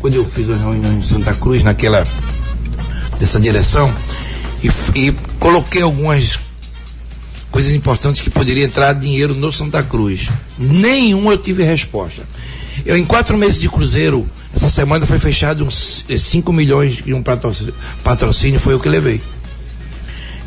[0.00, 2.04] quando eu fiz a reunião em Santa Cruz naquela
[3.18, 3.94] dessa direção
[4.62, 6.38] e, e coloquei algumas
[7.50, 10.28] coisas importantes que poderia entrar dinheiro no Santa Cruz.
[10.58, 12.22] Nenhum eu tive resposta.
[12.84, 17.14] Eu, em quatro meses de cruzeiro, essa semana foi fechado uns 5 eh, milhões de
[17.14, 17.22] um
[18.02, 19.20] patrocínio, foi o que levei.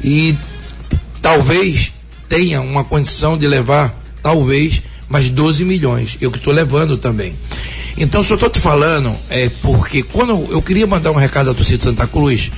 [0.04, 0.38] E
[1.22, 1.92] talvez
[2.30, 6.18] tenha uma condição de levar, talvez, mais 12 milhões.
[6.20, 7.36] Eu que estou levando também.
[7.98, 11.80] Então, eu estou te falando, é porque quando eu queria mandar um recado à torcida
[11.80, 12.52] de Santa Cruz,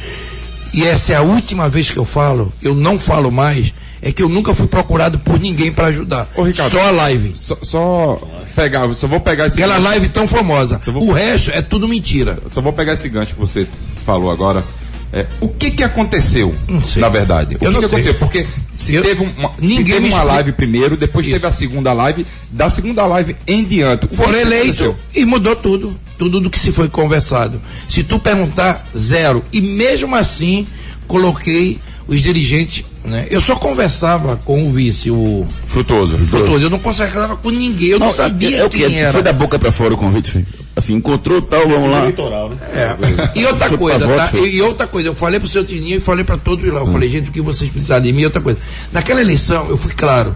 [0.73, 4.23] e essa é a última vez que eu falo, eu não falo mais, é que
[4.23, 6.27] eu nunca fui procurado por ninguém para ajudar.
[6.35, 7.31] Ô, Ricardo, só a live.
[7.35, 8.21] Só, só,
[8.55, 9.87] pegar, só vou pegar esse Aquela gancho.
[9.89, 10.79] live tão famosa.
[10.85, 11.09] Vou...
[11.09, 12.39] O resto é tudo mentira.
[12.47, 13.67] Só vou pegar esse gancho que você
[14.05, 14.63] falou agora.
[15.11, 16.55] É, o que que aconteceu,
[16.97, 17.57] na verdade?
[17.59, 18.13] O eu que, que aconteceu?
[18.13, 21.33] Porque se eu, teve uma, ninguém teve uma live primeiro, depois Isso.
[21.33, 24.07] teve a segunda live, da segunda live em diante.
[24.15, 25.95] Foram eleito e mudou tudo.
[26.15, 27.59] Tudo do que se foi conversado.
[27.87, 29.43] Se tu perguntar, zero.
[29.51, 30.67] E mesmo assim,
[31.07, 31.79] coloquei
[32.09, 33.27] os dirigentes, né?
[33.29, 36.17] Eu só conversava com o vice, o Frutoso.
[36.17, 36.65] Frutoso.
[36.65, 39.11] Eu não conversava com ninguém, eu não, não sabia é, é quem era.
[39.11, 40.43] Foi da boca para fora o convite,
[40.75, 42.05] assim, encontrou tal, vamos lá.
[42.07, 42.57] Litoral, né?
[42.73, 43.39] É.
[43.39, 44.31] E outra coisa, tá?
[44.33, 46.85] E, e, outra coisa, eu falei pro seu Tininho e falei para todos lá, eu
[46.85, 46.91] hum.
[46.91, 48.59] falei, gente, o que vocês precisarem de mim, outra coisa.
[48.91, 50.35] Naquela eleição, eu fui claro,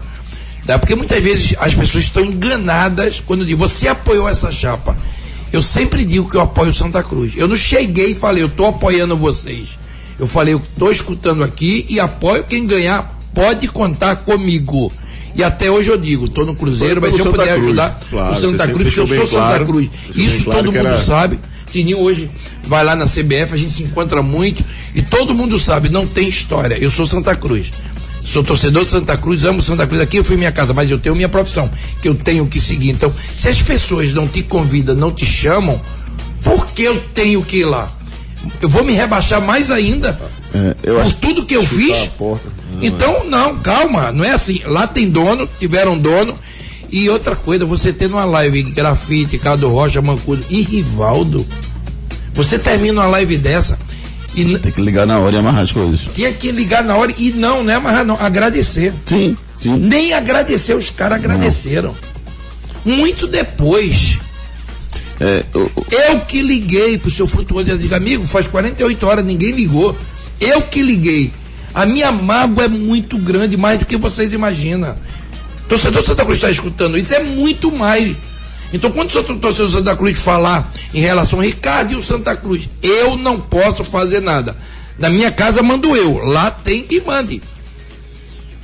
[0.64, 0.78] tá?
[0.78, 4.96] Porque muitas vezes as pessoas estão enganadas quando dizem, você apoiou essa chapa.
[5.52, 7.32] Eu sempre digo que eu apoio Santa Cruz.
[7.36, 9.68] Eu não cheguei e falei, eu estou apoiando vocês.
[10.18, 14.92] Eu falei, eu estou escutando aqui e apoio quem ganhar, pode contar comigo.
[15.34, 18.36] E até hoje eu digo, estou no Cruzeiro, mas se eu puder Cruz, ajudar claro,
[18.36, 19.90] o Santa Cruz, porque eu sou claro, Santa Cruz.
[20.14, 20.96] Isso claro todo mundo era...
[20.96, 21.40] sabe.
[21.70, 22.30] Tininho hoje
[22.64, 26.28] vai lá na CBF, a gente se encontra muito e todo mundo sabe, não tem
[26.28, 26.78] história.
[26.78, 27.72] Eu sou Santa Cruz.
[28.24, 30.00] Sou torcedor de Santa Cruz, amo Santa Cruz.
[30.00, 31.68] Aqui eu fui minha casa, mas eu tenho minha profissão,
[32.00, 32.90] que eu tenho que seguir.
[32.90, 35.80] Então, se as pessoas não te convidam, não te chamam,
[36.42, 37.90] por que eu tenho que ir lá?
[38.60, 40.18] Eu vou me rebaixar mais ainda
[40.54, 42.10] é, por tudo que eu fiz.
[42.80, 44.60] então, não, calma, não é assim.
[44.64, 46.38] Lá tem dono, tiveram dono.
[46.90, 51.44] E outra coisa, você tendo uma live grafite, Cado Rocha, Mancudo e Rivaldo,
[52.32, 53.78] você termina uma live dessa.
[54.36, 56.08] E tem que ligar na hora e amarrar as coisas.
[56.14, 58.92] Tinha que ligar na hora e não, não é amarrar, não, agradecer.
[59.06, 59.76] Sim, sim.
[59.76, 61.94] Nem agradecer, os caras agradeceram.
[62.84, 62.96] Não.
[62.96, 64.18] Muito depois.
[65.20, 69.52] É, eu, eu que liguei pro seu frutuoso e digo, amigo, faz 48 horas, ninguém
[69.52, 69.96] ligou.
[70.40, 71.32] Eu que liguei.
[71.72, 74.94] A minha mágoa é muito grande, mais do que vocês imaginam.
[75.68, 78.16] Torcedor Santa Cruz está escutando isso, é muito mais.
[78.72, 82.68] Então, quando o torcedor Santa Cruz falar em relação a Ricardo e o Santa Cruz,
[82.82, 84.56] eu não posso fazer nada.
[84.98, 87.40] Na minha casa mando eu, lá tem que mande.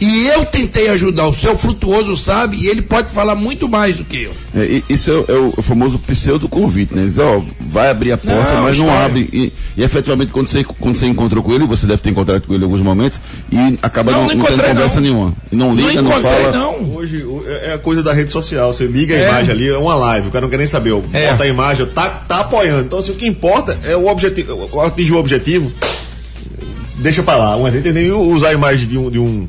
[0.01, 4.05] E eu tentei ajudar, o seu frutuoso sabe, e ele pode falar muito mais do
[4.05, 4.33] que eu.
[4.55, 7.05] É, isso é, é, o famoso pseudo convite, né?
[7.05, 9.29] Diz, ó, vai abrir a porta, não, mas não abre.
[9.31, 12.55] E, e, efetivamente, quando você, quando você encontrou com ele, você deve ter encontrado com
[12.55, 13.21] ele em alguns momentos,
[13.53, 15.03] e acaba não, não, não tendo conversa não.
[15.03, 15.37] nenhuma.
[15.53, 16.51] Não liga, não, fala.
[16.51, 16.95] Não.
[16.95, 17.23] Hoje
[17.63, 19.29] é a coisa da rede social, você liga a é.
[19.29, 21.31] imagem ali, é uma live, o cara não quer nem saber, é.
[21.31, 22.87] bota a imagem, tá, tá apoiando.
[22.87, 25.71] Então, assim, o que importa é o objetivo, atingir o objetivo,
[26.97, 27.57] deixa pra lá.
[27.57, 29.47] Um exemplo, tem usar a imagem de um, de um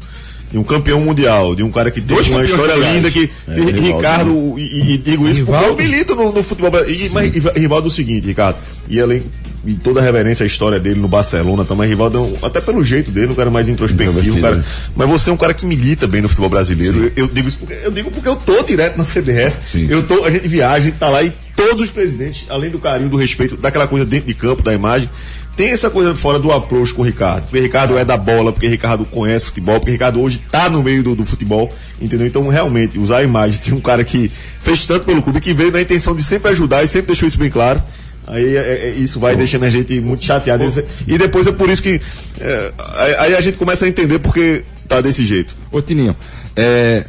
[0.52, 3.62] de um campeão mundial, de um cara que tem uma história linda que é, se
[3.62, 5.68] Ricardo, e, e, digo isso Rivaldo.
[5.68, 7.06] porque eu milito no, no futebol brasileiro.
[7.06, 8.58] E, mas Rivaldo é o seguinte, Ricardo,
[8.90, 9.24] e além
[9.66, 13.12] e toda a reverência à história dele no Barcelona também, Rivaldo, é até pelo jeito
[13.12, 16.28] dele, um cara mais introspectivo, cara, mas você é um cara que milita bem no
[16.28, 17.06] futebol brasileiro.
[17.06, 19.58] Eu, eu, digo isso porque eu digo porque eu tô direto na CBF.
[19.66, 19.88] Sim.
[19.90, 22.80] Eu tô, a gente viaja, a gente tá lá e todos os presidentes, além do
[22.80, 25.10] carinho, do respeito, daquela coisa dentro de campo, da imagem,
[25.56, 27.44] tem essa coisa fora do approach com o Ricardo.
[27.44, 30.42] Porque o Ricardo é da bola, porque o Ricardo conhece futebol, porque o Ricardo hoje
[30.44, 32.26] está no meio do, do, futebol, entendeu?
[32.28, 35.72] Então, realmente, usar a imagem, tem um cara que fez tanto pelo clube, que veio
[35.72, 37.82] na intenção de sempre ajudar e sempre deixou isso bem claro.
[38.28, 40.64] Aí é, é, isso vai deixando a gente muito chateado.
[41.08, 42.00] E depois é por isso que
[42.40, 42.74] é,
[43.18, 45.54] aí a gente começa a entender porque tá desse jeito.
[45.72, 46.16] Ô Tininho,
[46.56, 47.06] é,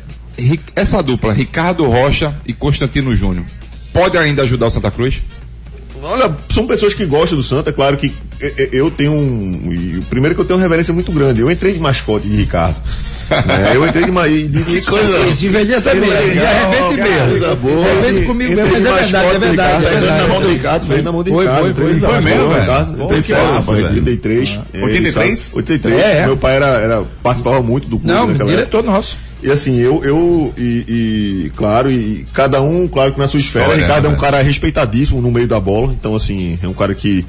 [0.75, 3.45] essa dupla, Ricardo Rocha e Constantino Júnior,
[3.93, 5.21] pode ainda ajudar o Santa Cruz?
[6.03, 10.01] Olha, são pessoas que gostam do Santa, claro que eh, eh, eu tenho um.
[10.11, 11.41] Primeiro que eu tenho uma reverência muito grande.
[11.41, 12.77] Eu entrei de mascote de Ricardo.
[13.47, 13.73] Né?
[13.75, 15.19] Eu entrei de, ma- e de, de coisa.
[15.29, 17.57] Isso, envelheça mesmo, e arrebente mesmo.
[17.57, 17.87] Boa.
[17.87, 20.23] Arrebente comigo mesmo, mas é verdade, é verdade, é Foi verdade.
[20.23, 21.61] na mão do Ricardo, foi na mão do Ricardo.
[21.75, 22.61] foi, de mesmo, velho?
[22.61, 22.97] Ricardo.
[22.99, 23.87] Pô, Entrei que de mascote, massa, velho.
[23.89, 24.59] 83.
[24.75, 25.39] é, 83?
[25.39, 25.57] sabe?
[25.57, 25.97] 83.
[26.05, 26.27] É, é.
[26.27, 29.17] Meu pai era, participava muito do clube Não, diretor nosso.
[29.43, 30.85] E assim, eu, eu e,
[31.47, 34.19] e, claro, e cada um, claro que na sua esfera, História, Ricardo é um né?
[34.19, 37.27] cara respeitadíssimo no meio da bola, então assim, é um cara que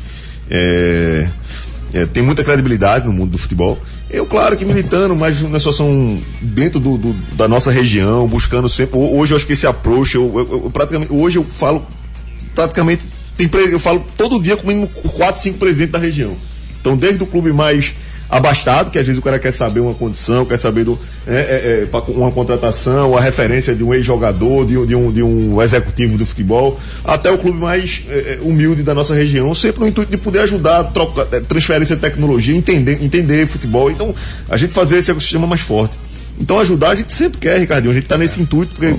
[0.52, 1.28] é,
[1.92, 3.80] é, tem muita credibilidade no mundo do futebol.
[4.14, 8.96] Eu, claro que militando, mas na situação dentro do, do- da nossa região, buscando sempre.
[8.98, 11.84] ho- Hoje eu acho que esse approach, eu, eu- eu praticamente, hoje eu falo,
[12.54, 16.38] praticamente, tem, eu falo todo dia com mínimo 4, 5 presidentes da região.
[16.80, 17.94] Então, desde o clube mais
[18.38, 21.88] abastado, que às vezes o cara quer saber uma condição, quer saber do, é, é,
[21.90, 26.18] é, uma contratação, a referência de um ex-jogador, de, um- de um, de um executivo
[26.18, 30.10] do futebol, até o clube mais é, é, humilde da nossa região, sempre no intuito
[30.12, 33.92] de poder ajudar, trocar, é, transferência de tecnologia, entender, entender futebol.
[33.92, 34.14] Então,
[34.50, 35.96] a gente fazer esse ecossistema mais forte.
[36.40, 38.96] Então, ajudar a gente sempre quer, Ricardinho, a gente está nesse intuito, porque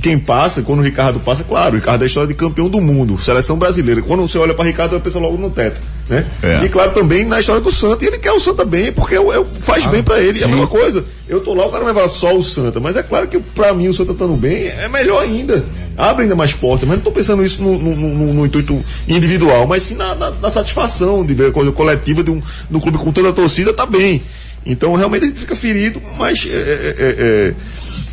[0.00, 2.80] quem passa, quando o Ricardo passa, claro, o Ricardo é a história de campeão do
[2.80, 4.02] mundo, seleção brasileira.
[4.02, 6.26] Quando você olha para Ricardo, você pensa logo no teto, né?
[6.42, 6.64] É.
[6.64, 9.20] E claro também na história do Santa, e ele quer o Santa bem, porque é
[9.20, 10.40] o- é faz bem para ele.
[10.40, 11.04] É a mesma coisa.
[11.28, 13.72] Eu tô lá, o cara vai falar só o Santa, mas é claro que para
[13.74, 15.64] mim o Santa estando bem é melhor ainda.
[15.96, 19.66] Abre ainda mais portas, mas não tô pensando isso no, no- no- no intuito individual,
[19.66, 22.96] mas sim na, na- na satisfação de ver a coisa coletiva de um, um clube
[22.98, 24.22] com toda a torcida tá bem.
[24.64, 27.54] Então realmente a gente fica ferido, mas é, é, é,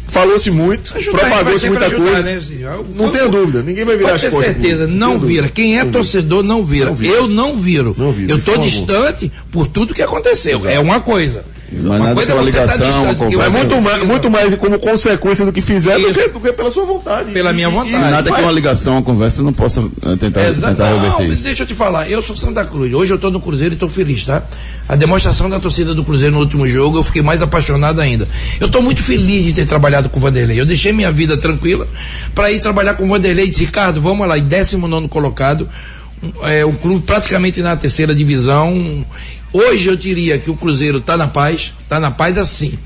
[0.08, 2.24] falou-se muito, propagou-se muita ajudar, coisa.
[2.24, 2.42] né?
[2.96, 4.54] Não tenha dúvida, ninguém vai virar Pode as costas.
[4.56, 5.50] certeza, pro- não tenha vira.
[5.50, 6.86] Quem é Não torcedor não vira.
[6.88, 7.14] Não vira.
[7.16, 7.96] Eu não viro.
[7.98, 8.70] Não vira, Eu favor.
[8.70, 10.68] distante por tudo que aconteceu.
[10.68, 11.46] É uma coisa.
[11.70, 13.20] Mas uma nada que é uma você estar ligação, distante.
[13.20, 16.28] uma que Mas você muito mais, muito mais como consequência do que fizer do que,
[16.30, 17.32] do que pela sua vontade.
[17.32, 17.94] Pela minha E- vontade.
[17.96, 20.74] e Nada que vai- uma ligação, uma conversa não possa eh, tentar, Exato.
[20.76, 21.44] tentar Não, reverter mas isso.
[21.44, 22.94] deixa eu te falar, eu sou Santa Cruz.
[22.94, 24.44] Hoje eu tô no Cruzeiro e tô feliz, tá?
[24.88, 28.28] A demonstração da torcida do Cruzeiro no último jogo, eu fiquei mais apaixonado ainda.
[28.62, 30.60] Eu tô muito feliz de ter trabalhado com o Vanderlei.
[30.60, 31.86] Eu deixei minha vida tranquila
[32.34, 35.68] para ir trabalhar com o Vanderlei e disse, Ricardo, vamos lá, e 19 colocado,
[36.24, 39.06] um, é, o clube praticamente na terceira divisão.
[39.52, 42.78] Hoje eu diria que o Cruzeiro tá na paz, tá na paz assim.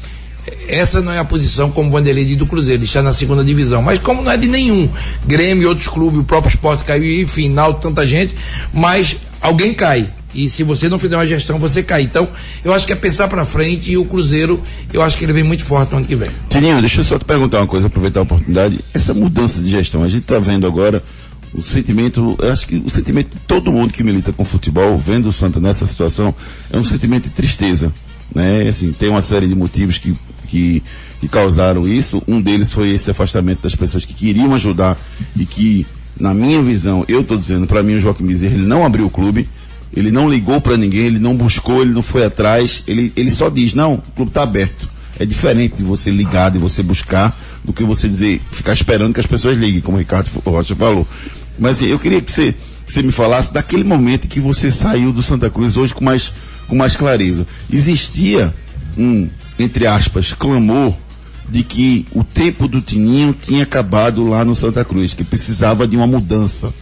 [0.67, 3.81] Essa não é a posição como Vanderlei do Cruzeiro, está na segunda divisão.
[3.81, 4.89] Mas como não é de nenhum,
[5.25, 8.35] Grêmio, outros clubes, o próprio esporte caiu, enfim, Náutico, tanta gente,
[8.73, 10.07] mas alguém cai.
[10.33, 12.03] E se você não fizer uma gestão, você cai.
[12.03, 12.27] Então,
[12.63, 14.61] eu acho que é pensar para frente e o Cruzeiro,
[14.93, 16.29] eu acho que ele vem muito forte no ano que vem.
[16.49, 18.79] Tininho, deixa eu só te perguntar uma coisa, aproveitar a oportunidade.
[18.93, 21.03] Essa mudança de gestão, a gente está vendo agora
[21.53, 25.27] o sentimento, eu acho que o sentimento de todo mundo que milita com futebol, vendo
[25.27, 26.33] o Santa nessa situação,
[26.71, 27.93] é um sentimento de tristeza.
[28.33, 28.67] Né?
[28.67, 30.15] Assim, tem uma série de motivos que,
[30.47, 30.81] que,
[31.19, 32.23] que causaram isso.
[32.27, 34.97] Um deles foi esse afastamento das pessoas que queriam ajudar
[35.35, 35.85] e que,
[36.17, 39.09] na minha visão, eu estou dizendo, para mim o Joaquim Bezerra, ele não abriu o
[39.09, 39.49] clube,
[39.93, 43.49] ele não ligou para ninguém, ele não buscou, ele não foi atrás, ele, ele só
[43.49, 44.89] diz, não, o clube está aberto.
[45.19, 49.19] É diferente de você ligar, de você buscar, do que você dizer, ficar esperando que
[49.19, 51.05] as pessoas liguem, como o Ricardo Rocha falou.
[51.61, 55.13] Mas assim, eu queria que você, que você me falasse daquele momento que você saiu
[55.13, 56.33] do Santa Cruz hoje com mais,
[56.67, 57.45] com mais clareza.
[57.71, 58.51] Existia
[58.97, 60.93] um, entre aspas, clamor
[61.47, 65.95] de que o tempo do Tininho tinha acabado lá no Santa Cruz, que precisava de
[65.95, 66.73] uma mudança,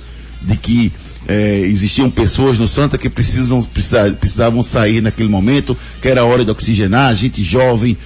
[0.41, 0.93] de que
[1.27, 6.45] eh, existiam pessoas no Santa que precisam, precisa- precisavam sair naquele momento, que era hora
[6.45, 7.97] de oxigenar, gente jovem,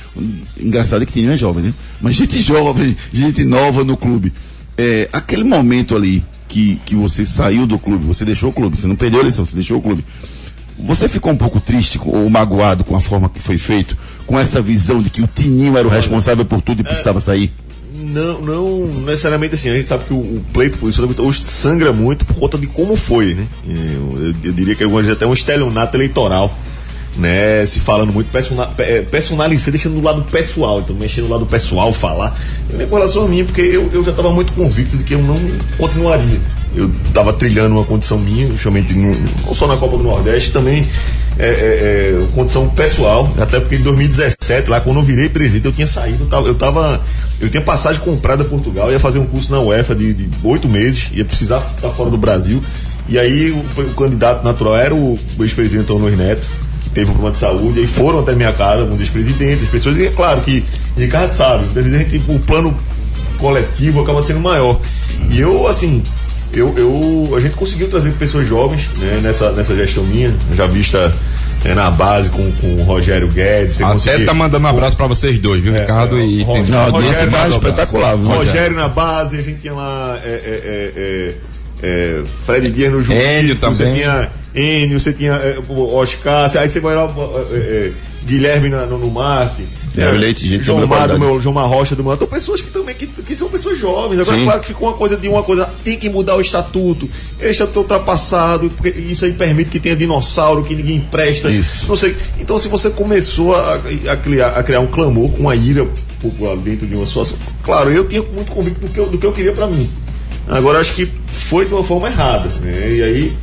[0.60, 1.74] engraçado é que Tininho é jovem, né?
[2.02, 4.34] Mas gente jovem, gente nova no clube.
[4.78, 8.86] Eh, aquele momento ali que, que você saiu do clube, você deixou o clube, você
[8.88, 10.06] não perdeu a eleição, você deixou o clube.
[10.80, 14.62] Você ficou um pouco triste ou magoado com a forma que foi feito, com essa
[14.62, 17.52] visão de que o Tininho era o responsável por tudo e precisava sair?
[17.96, 19.70] Não, não necessariamente assim.
[19.70, 22.96] A gente sabe que o, o pleito isso hoje sangra muito por conta de como
[22.96, 23.48] foi, né?
[23.68, 26.56] Eu, eu- eu diria que algumas vezes até um estelionato eleitoral,
[27.18, 27.66] né?
[27.66, 28.30] Se falando muito
[28.80, 32.40] eh, personalizar, deixando do lado pessoal, então mexendo no lado pessoal, falar.
[32.70, 35.22] Eu com relação a mim, porque eu, eu já estava muito convicto de que eu
[35.22, 35.38] não
[35.78, 36.40] continuaria.
[36.76, 39.14] Eu estava trilhando uma condição minha, justamente no-
[39.46, 40.88] não só na Copa do Nordeste, também
[41.38, 45.72] é, é, é, condição pessoal, até porque em 2017, lá quando eu virei presidente, eu
[45.72, 47.00] tinha saído, eu tava,
[47.40, 51.10] eu, tinha passagem comprada a Portugal, ia fazer um curso na UEFA de oito meses,
[51.12, 52.64] ia precisar estar fora do Brasil.
[53.08, 56.48] E aí o, o candidato natural era o, ex-presidente Honor Neto,
[56.94, 60.06] teve um problema de saúde, aí foram até minha casa, alguns ex-presidentes, as pessoas, e
[60.08, 60.64] é claro que
[60.98, 62.76] Ricardo sabe, o presidente, o plano
[63.38, 64.80] coletivo acaba sendo maior.
[65.30, 66.04] E eu, assim,
[66.54, 71.14] eu, eu, a gente conseguiu trazer pessoas jovens né, nessa, nessa gestão minha, já vista
[71.66, 73.76] é, na base com, com o Rogério Guedes.
[73.78, 76.54] você Até conseguir- tá mandando um abraço pra vocês dois, viu, Ricardo é, e Ro-
[76.54, 80.20] tem- Não, a audiência Rogério tá espetacular, viu, Rogério na base, a gente tinha lá
[80.24, 80.32] é, é,
[80.66, 81.36] é, é,
[81.86, 83.00] é, Fred Dias no.
[83.02, 83.94] Enio Você também.
[83.96, 87.12] tinha Enio, você tinha é, Oscar, aí você vai lá,
[87.52, 87.92] é, é,
[88.26, 89.68] Guilherme na- no, no marketing.
[89.94, 92.14] Guilherme Leite, gente, João Mar do meu, João Marrocha do meu.
[92.14, 94.20] Então, pessoas que também que, que são pessoas jovens.
[94.20, 94.44] Agora, Sim.
[94.46, 97.10] claro que ficou uma coisa de uma coisa, tem que mudar o estatuto.
[97.40, 101.50] Estatuto é ultrapassado, porque isso aí permite que tenha dinossauro, que ninguém presta.
[101.52, 101.86] Isso.
[101.88, 102.16] Não sei.
[102.40, 103.76] Então, se você começou a,
[104.10, 105.88] a criar, a criar um clamor, uma ira
[106.22, 109.26] popular dentro de uma situação, claro, eu tinha muito convicto do que eu, do que
[109.26, 109.90] eu queria pra mim.
[110.48, 112.50] Agora, acho que foi de uma forma errada.
[112.62, 112.96] Né?
[112.96, 113.38] E aí,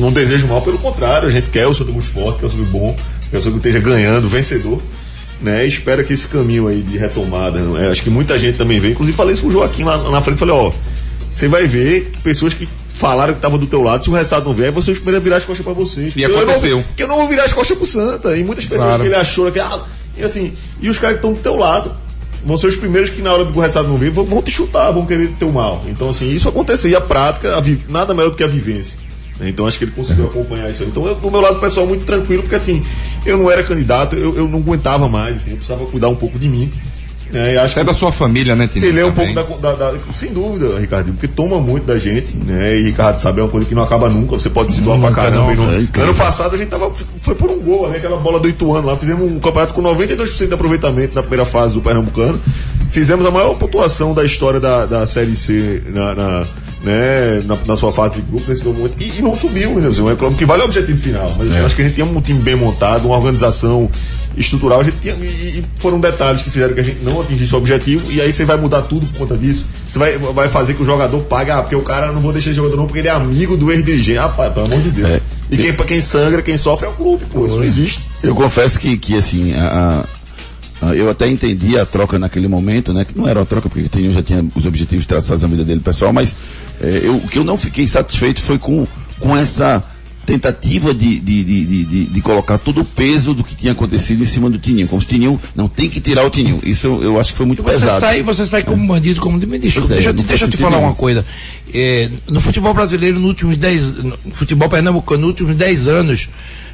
[0.00, 2.68] não desejo mal, pelo contrário, a gente quer o Santos muito forte, quer o Santos
[2.68, 2.96] bom,
[3.30, 4.80] quer o Santos esteja ganhando, vencedor.
[5.40, 5.64] Né?
[5.64, 7.88] E espero que esse caminho aí de retomada, né?
[7.90, 8.90] acho que muita gente também vê.
[8.92, 10.72] Inclusive, falei isso pro Joaquim lá na frente, falei, ó,
[11.28, 14.54] você vai ver pessoas que falaram que estavam do teu lado, se o resultado não
[14.54, 16.14] vier, vocês primeiro virar as costas pra vocês.
[16.14, 16.84] E Eu- eu não- aconteceu.
[16.96, 18.36] que eu não vou virar as costas pro Santa.
[18.36, 19.02] E muitas pessoas Claro.
[19.02, 19.58] que ele achou que.
[19.58, 19.80] Ah,
[20.16, 21.92] e assim, e os caras que estão do teu lado
[22.44, 24.90] vão ser os primeiros que na hora do resultado não vir vão, vão te chutar,
[24.90, 25.82] vão querer teu mal.
[25.88, 26.90] Então, assim, isso aconteceu.
[26.90, 28.98] E a prática, a vi- nada melhor do que a vivência.
[29.40, 29.48] né?
[29.48, 30.84] Então acho que ele conseguiu acompanhar isso.
[30.84, 32.84] Então, eu, do meu lado pessoal, muito tranquilo, porque assim,
[33.24, 36.38] eu não era candidato, eu, eu não aguentava mais, assim, eu precisava cuidar um pouco
[36.38, 36.70] de mim.
[37.32, 38.84] E acho Até da sua família, né, Tino?
[38.84, 39.34] ele é um Também.
[39.34, 42.76] pouco da, da- da- Sem dúvida, Ricardinho, porque toma muito da gente, né?
[42.78, 44.32] E Ricardo sabe, é uma coisa que não acaba nunca.
[44.38, 45.52] Você pode se doar pra caramba.
[45.52, 46.92] e não- é ano passado a gente tava.
[47.22, 47.96] Foi por um gol, né?
[47.96, 48.96] Aquela bola do Ituano lá.
[48.96, 52.40] Fizemos um campeonato com 92% de aproveitamento na primeira fase do Pernambucano.
[52.90, 56.14] Fizemos a maior pontuação da história da, da Série C na.
[56.14, 56.44] na
[56.82, 59.88] né, na, na sua fase de grupo, nesse momento, e, e não subiu, né?
[59.88, 61.64] assim, É claro que vale o objetivo final, mas assim, É.
[61.64, 63.88] acho que a gente tinha um time bem montado, uma organização
[64.36, 67.54] estrutural, a gente tinha, e, e foram detalhes que fizeram que a gente não atingisse
[67.54, 69.66] o objetivo, e aí você vai mudar tudo por conta disso.
[69.88, 72.50] Você vai, vai fazer que o jogador pague, ah, porque o cara não vou deixar
[72.50, 74.18] esse jogador não, porque ele é amigo do ex-dirigente.
[74.18, 75.08] Ah, pai, pelo amor de Deus.
[75.10, 75.20] É.
[75.50, 78.00] E quem, quem sangra, quem sofre é o clube, pô, isso não existe.
[78.22, 80.04] Eu confesso que, que assim, a-
[80.90, 83.04] eu até entendi a troca naquele momento, né?
[83.04, 85.80] Que não era uma troca, porque ele já tinha os objetivos traçados na vida dele
[85.80, 86.36] pessoal, mas
[86.80, 88.86] eh, eu, o que eu não fiquei satisfeito foi com,
[89.20, 89.84] com essa
[90.26, 94.26] tentativa de, de, de, de, de- colocar todo o peso do que tinha acontecido em
[94.26, 94.86] cima do Tininho.
[94.88, 96.60] Como se o Tininho não tem que tirar o Tininho.
[96.62, 98.00] Isso eu, eu acho que foi muito Você pesado.
[98.00, 99.36] sai, você sai como bandido, como.
[99.38, 101.24] Me desculpa, é, deixa, eu te- não deixa eu te falar sentido uma coisa.
[101.74, 106.28] É, no futebol brasileiro, nos últimos 10 no futebol pernambucano, nos últimos 10 anos,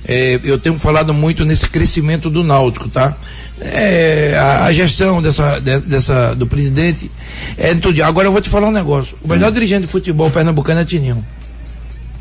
[0.05, 3.17] é, eu tenho falado muito nesse crescimento do Náutico, tá?
[3.61, 7.11] É, a, a gestão dessa, de- dessa, do presidente
[7.57, 8.01] é tudo.
[8.03, 9.17] Agora eu vou te falar um negócio.
[9.23, 9.31] O Hum.
[9.31, 11.25] melhor dirigente de futebol pernambucano é Tininho.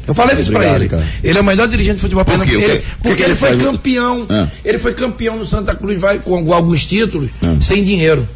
[0.08, 0.84] Eu falei isso pra Obrigado, ele.
[0.86, 1.06] Ricardo.
[1.24, 2.32] Ele é o melhor dirigente de futebol quê?
[2.32, 2.72] O pernambucano.
[2.74, 3.62] Ele- que Porque que ele ele foi faz?
[3.62, 4.26] campeão.
[4.30, 4.48] Ah.
[4.64, 7.58] Ele foi campeão no Santa Cruz, vai com alguns títulos, Ah.
[7.62, 8.28] sem dinheiro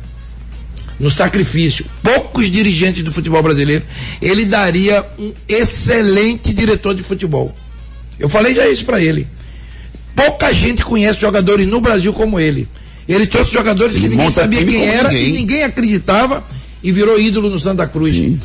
[1.00, 1.86] no sacrifício.
[2.04, 3.84] Poucos dirigentes do futebol brasileiro,
[4.22, 7.56] ele daria um excelente diretor de futebol.
[8.20, 9.26] Eu falei já isso pra ele.
[10.16, 12.68] Pouca gente conhece jogadores no Brasil como ele.
[13.08, 15.30] Ele trouxe jogadores que Ele ninguém monta sabia quem era ninguém.
[15.30, 16.44] e ninguém acreditava
[16.84, 18.14] e virou ídolo no Santa Cruz.
[18.14, 18.40] Sim.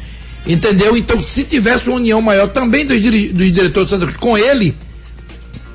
[0.46, 0.96] Entendeu?
[0.96, 4.76] Então, se tivesse uma união maior também dos, dos diretores do Santa Cruz com ele,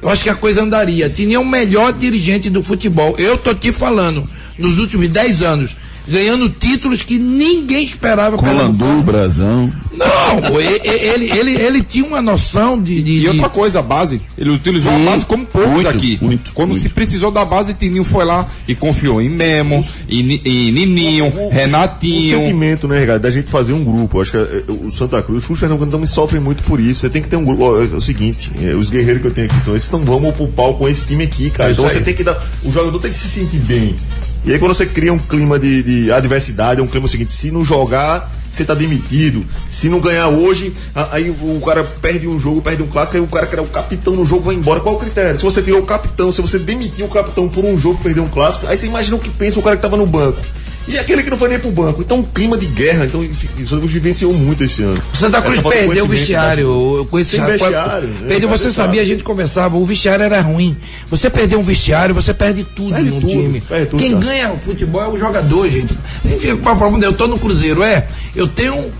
[0.02, 1.10] eu acho que a coisa andaria.
[1.10, 3.16] Tinha o melhor dirigente do futebol.
[3.18, 5.76] Eu tô te falando, nos últimos 10 anos,
[6.08, 8.38] ganhando títulos que ninguém esperava.
[8.38, 8.84] Com Pernambuco.
[8.90, 9.72] Landu, Brasão.
[9.94, 13.02] Não, e- e- ele, ele, ele, tinha uma noção de.
[13.02, 16.18] de- E outra coisa, a base, ele utilizou Sim, a base como poucos muito, aqui.
[16.22, 16.84] muito, Quando muito.
[16.84, 21.50] se precisou da base, Tininho foi lá e confiou em Memo, em, em Nininho, O
[21.50, 22.38] Renatinho.
[22.40, 24.22] sentimento, né, Ricardo, da gente fazer um grupo.
[24.22, 27.02] Acho que é, é, o Santa Cruz, os clubes pernambucanos também sofrem muito por isso.
[27.02, 27.64] Você tem que ter um grupo.
[27.64, 30.34] Ó, É, o seguinte, é, os guerreiros que eu tenho aqui são esses, então vamos
[30.36, 31.70] pro pau com esse time aqui, cara.
[31.70, 32.42] É então você tem que dar.
[32.64, 33.96] O jogador tem que se sentir bem.
[34.44, 37.52] E aí quando você cria um clima de, de adversidade, é um clima seguinte, se
[37.52, 39.46] não jogar, você tá demitido.
[39.68, 40.76] Se não ganhar hoje,
[41.12, 43.68] aí o cara perde um jogo, perde um clássico, aí o cara que era o
[43.68, 44.80] capitão no jogo vai embora.
[44.80, 45.38] Qual o critério?
[45.38, 48.30] Se você tirou o capitão, se você demitiu o capitão por um jogo, perdeu um
[48.30, 50.42] clássico, aí você imagina o que pensa o cara que tava no banco.
[50.88, 52.02] E aquele que não foi nem pro banco.
[52.02, 53.06] Então, um clima de guerra.
[53.06, 53.34] Então, o
[53.68, 55.02] Santa Cruz vivenciou muito esse ano.
[55.14, 56.68] Santa Cruz perdeu o vestiário.
[56.68, 57.00] né?
[57.00, 58.28] Eu conheço Sem já- vestiário, né?
[58.28, 58.84] Perdeu, você deixar.
[58.84, 60.76] sabia, a gente conversava, o vestiário era ruim.
[61.10, 63.62] Você perdeu um vestiário, você perde tudo Perde no tudo, time.
[63.90, 64.26] tudo, Quem cara.
[64.26, 65.94] ganha o futebol é o jogador, gente.
[66.26, 67.06] Enfim, qual é?
[67.06, 68.08] Eu tô no Cruzeiro, é.
[68.36, 68.92] Eu tenho.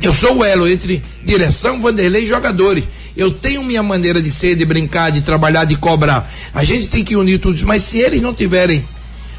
[0.00, 2.84] Eu sou o elo entre direção, Vanderlei e jogadores.
[3.16, 6.30] Eu tenho minha maneira de ser, de brincar, de trabalhar, de cobrar.
[6.54, 7.66] A gente tem que unir tudo isso.
[7.66, 8.84] Mas se eles não tiverem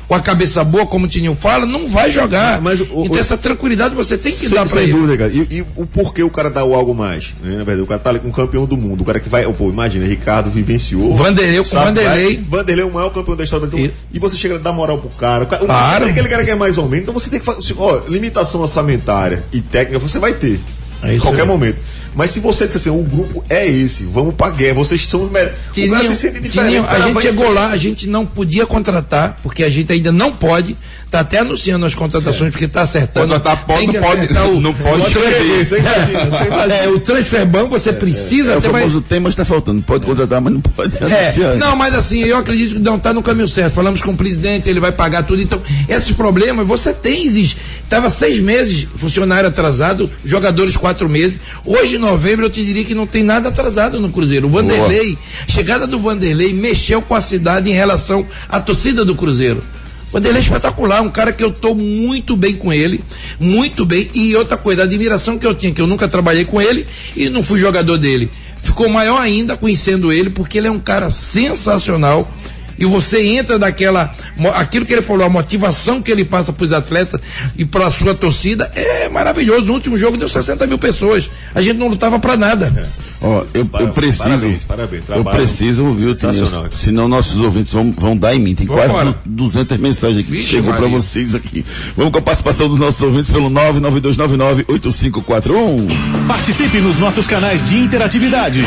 [0.08, 2.62] com a cabeça boa, como o Tininho fala, não vai jogar.
[2.62, 4.94] Mas o- então o- essa tranquilidade você tem que Sem, dar pra sem ele.
[4.94, 5.32] dúvida, cara.
[5.32, 7.34] E, e o porquê o cara dá o algo mais?
[7.42, 7.52] Né?
[7.58, 9.02] Na verdade, o cara tá ali com o campeão do mundo.
[9.02, 9.44] O cara que vai.
[9.54, 11.16] Pô, imagina, Ricardo vivenciou.
[11.16, 12.44] Vanderlei com Vanderlei.
[12.48, 13.94] Vanderlei é o maior campeão da história do E- mundo.
[14.14, 15.44] E você chega a dar moral pro cara.
[15.44, 16.06] O cara Claro.
[16.06, 17.04] Aquele cara que é mais ou menos.
[17.04, 17.74] Então você tem que fazer.
[17.78, 20.60] Ó, limitação orçamentária e técnica você vai ter.
[21.04, 21.48] É em qualquer aí.
[21.48, 21.78] momento.
[22.16, 25.32] Mas se você disser assim, o grupo é esse, vamos pra guerra, vocês são os
[25.32, 25.56] melhores.
[25.78, 26.52] O cara se sente diferente.
[26.52, 29.92] Tininho, o cara a gente chegou lá, a gente não podia contratar, porque a gente
[29.92, 30.78] ainda não pode,
[31.12, 33.28] tá até anunciando as contratações, porque tá acertando.
[33.34, 35.66] Contratar pode, Tem que não pode, o- não pode o escrever.
[35.66, 36.74] Você imagina, você imagina.
[36.76, 38.86] É, o transfer ban você precisa É o ter mais.
[38.86, 39.82] famoso tema está faltando.
[39.82, 41.56] Pode contratar, mas não pode É, anunciar.
[41.58, 43.74] não, mas assim, eu acredito que não está no caminho certo.
[43.74, 45.42] Falamos com o presidente, ele vai pagar tudo.
[45.42, 47.58] Então, esses problemas você tem, existe.
[47.90, 51.38] Tava seis meses, funcionário atrasado, jogadores quatro meses.
[51.66, 54.48] Hoje, em novembro, eu te diria que não tem nada atrasado no Cruzeiro.
[54.48, 59.64] O Vanderlei, chegada do Vanderlei mexeu com a cidade em relação à torcida do Cruzeiro.
[60.12, 63.04] Vanderlei é espetacular, um cara que eu estou muito bem com ele,
[63.40, 64.10] muito bem.
[64.14, 66.86] E outra coisa, a admiração que eu tinha, que eu nunca trabalhei com ele
[67.16, 68.30] e não fui jogador dele.
[68.62, 72.32] Ficou maior ainda conhecendo ele, porque ele é um cara sensacional.
[72.78, 76.64] E você entra daquela, mo- aquilo que ele falou, a motivação que ele passa para
[76.66, 77.22] os atletas
[77.58, 79.66] e para a sua torcida é maravilhoso.
[79.66, 81.30] No último jogo deu 60 mil pessoas.
[81.54, 82.90] A gente não lutava para nada.
[83.22, 84.24] Ó, eu, eu preciso.
[84.24, 85.04] parabéns, parabéns.
[85.10, 86.68] eu preciso, viu, sensacional.
[86.68, 88.56] Tinha, senão nossos ouvintes vão, vão dar em mim.
[88.56, 89.16] Tem quase Vambora.
[89.26, 91.66] 200 mensagens aqui que Vixe, chegou para vocês aqui.
[91.96, 96.28] Vamos com a participação dos nossos ouvintes pelo 992998541.
[96.28, 98.64] Participe nos nossos canais de interatividade.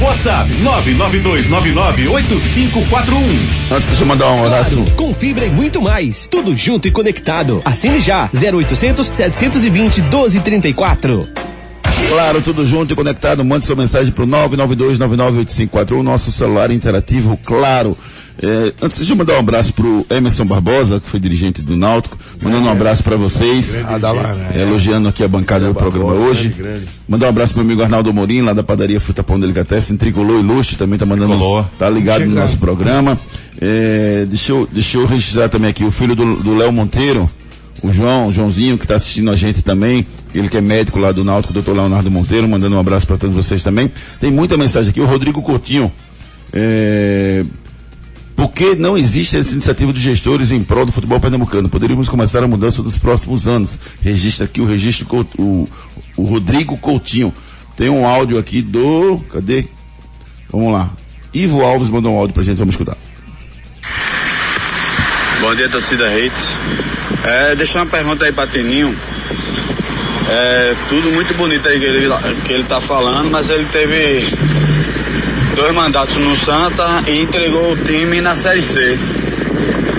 [0.00, 3.16] WhatsApp 992998541.
[3.70, 4.84] Antes, deixa eu mandar um abraço.
[4.96, 6.26] Com fibra e muito mais.
[6.30, 7.62] Tudo junto e conectado.
[7.64, 8.28] Assine já.
[8.34, 11.26] 0800 720 1234.
[12.08, 13.44] Claro, tudo junto e conectado.
[13.44, 17.96] Mande sua mensagem para o 992998541, nosso celular interativo, claro.
[18.42, 22.18] É, antes de eu mandar um abraço pro Emerson Barbosa, que foi dirigente do Náutico,
[22.42, 23.82] mandando um abraço para vocês.
[23.98, 26.54] Dá lá, É, elogiando aqui a bancada do programa hoje.
[27.08, 30.38] Mandar um abraço pro meu amigo Arnaldo Morim, lá da padaria Fruta Pão Delicatessen, Tricolor
[30.40, 31.32] Ilustre, também tá mandando,
[31.78, 33.18] tá ligado no nosso programa.
[33.58, 37.28] É, deixa, eu, deixa eu registrar também aqui o filho do do Léo Monteiro,
[37.82, 40.06] o João, o Joãozinho, que está assistindo a gente também,
[40.38, 43.34] ele que é médico lá do Náutico, doutor Leonardo Monteiro, mandando um abraço para todos
[43.34, 43.90] vocês também.
[44.20, 45.90] Tem muita mensagem aqui, o Rodrigo Coutinho,
[46.52, 47.44] é,
[48.36, 51.70] por que não existe essa iniciativa dos gestores em prol do futebol pernambucano?
[51.70, 53.78] Poderíamos começar a mudança dos próximos anos.
[54.02, 55.66] Registra aqui o registro, o,
[56.16, 57.32] o Rodrigo Coutinho.
[57.76, 59.64] Tem um áudio aqui do, cadê?
[60.50, 60.90] Vamos lá.
[61.32, 62.96] Ivo Alves mandou um áudio pra gente, vamos escutar.
[65.40, 66.32] Bom dia, torcida Reis.
[67.24, 68.94] É, deixa uma pergunta aí pra Teninho.
[70.28, 72.08] É tudo muito bonito aí que ele,
[72.44, 74.28] que ele tá falando, mas ele teve
[75.54, 78.98] dois mandatos no Santa e entregou o time na Série C.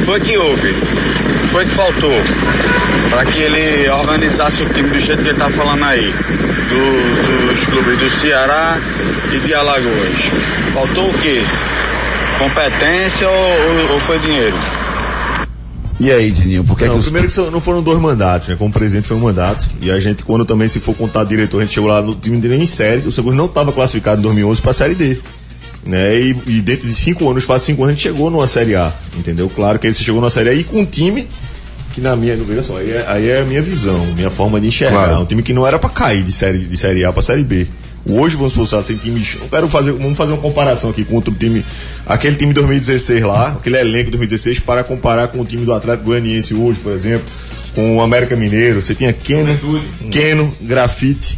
[0.05, 0.73] Foi que houve?
[1.51, 2.21] Foi que faltou?
[3.09, 6.13] Para que ele organizasse o time do jeito que ele tá falando aí.
[6.69, 8.78] do- dos clubes do Ceará
[9.34, 10.19] e de Alagoas.
[10.73, 11.41] Faltou o quê?
[12.38, 13.34] Competência ou,
[13.86, 14.53] ou- ou foi dinheiro?
[15.99, 17.05] E aí, Dininho, por que, Não, que os...
[17.05, 18.55] primeiro que não foram dois mandatos, né?
[18.55, 19.67] Como presidente foi um mandato.
[19.81, 22.37] E a gente, quando também se for contar diretor, a gente chegou lá no time
[22.37, 23.07] dele em série.
[23.07, 25.17] O Seguros não estava classificado em 2011 para a Série D.
[25.83, 26.19] Né?
[26.19, 28.93] E, e dentro de cinco anos, para cinco anos, a gente chegou numa Série A.
[29.17, 29.49] Entendeu?
[29.49, 31.27] Claro que aí você chegou numa Série A e com um time
[31.97, 34.67] que na minha, veja só, aí é, aí é a minha visão, minha forma de
[34.67, 35.05] enxergar.
[35.05, 35.21] Claro.
[35.21, 37.67] Um time que não era para cair de série, de série A para Série B.
[38.10, 39.38] Hoje, vamos supor, tem times.
[39.39, 41.64] Eu quero fazer, vamos fazer uma comparação aqui com outro time.
[42.05, 45.74] Aquele time de 2016 lá, aquele elenco de 2016, para comparar com o time do
[45.74, 47.28] Atlético Goianiense hoje, por exemplo,
[47.76, 48.82] com o América Mineiro.
[48.82, 49.60] Você tinha Keno,
[50.10, 51.38] Keno, Grafite,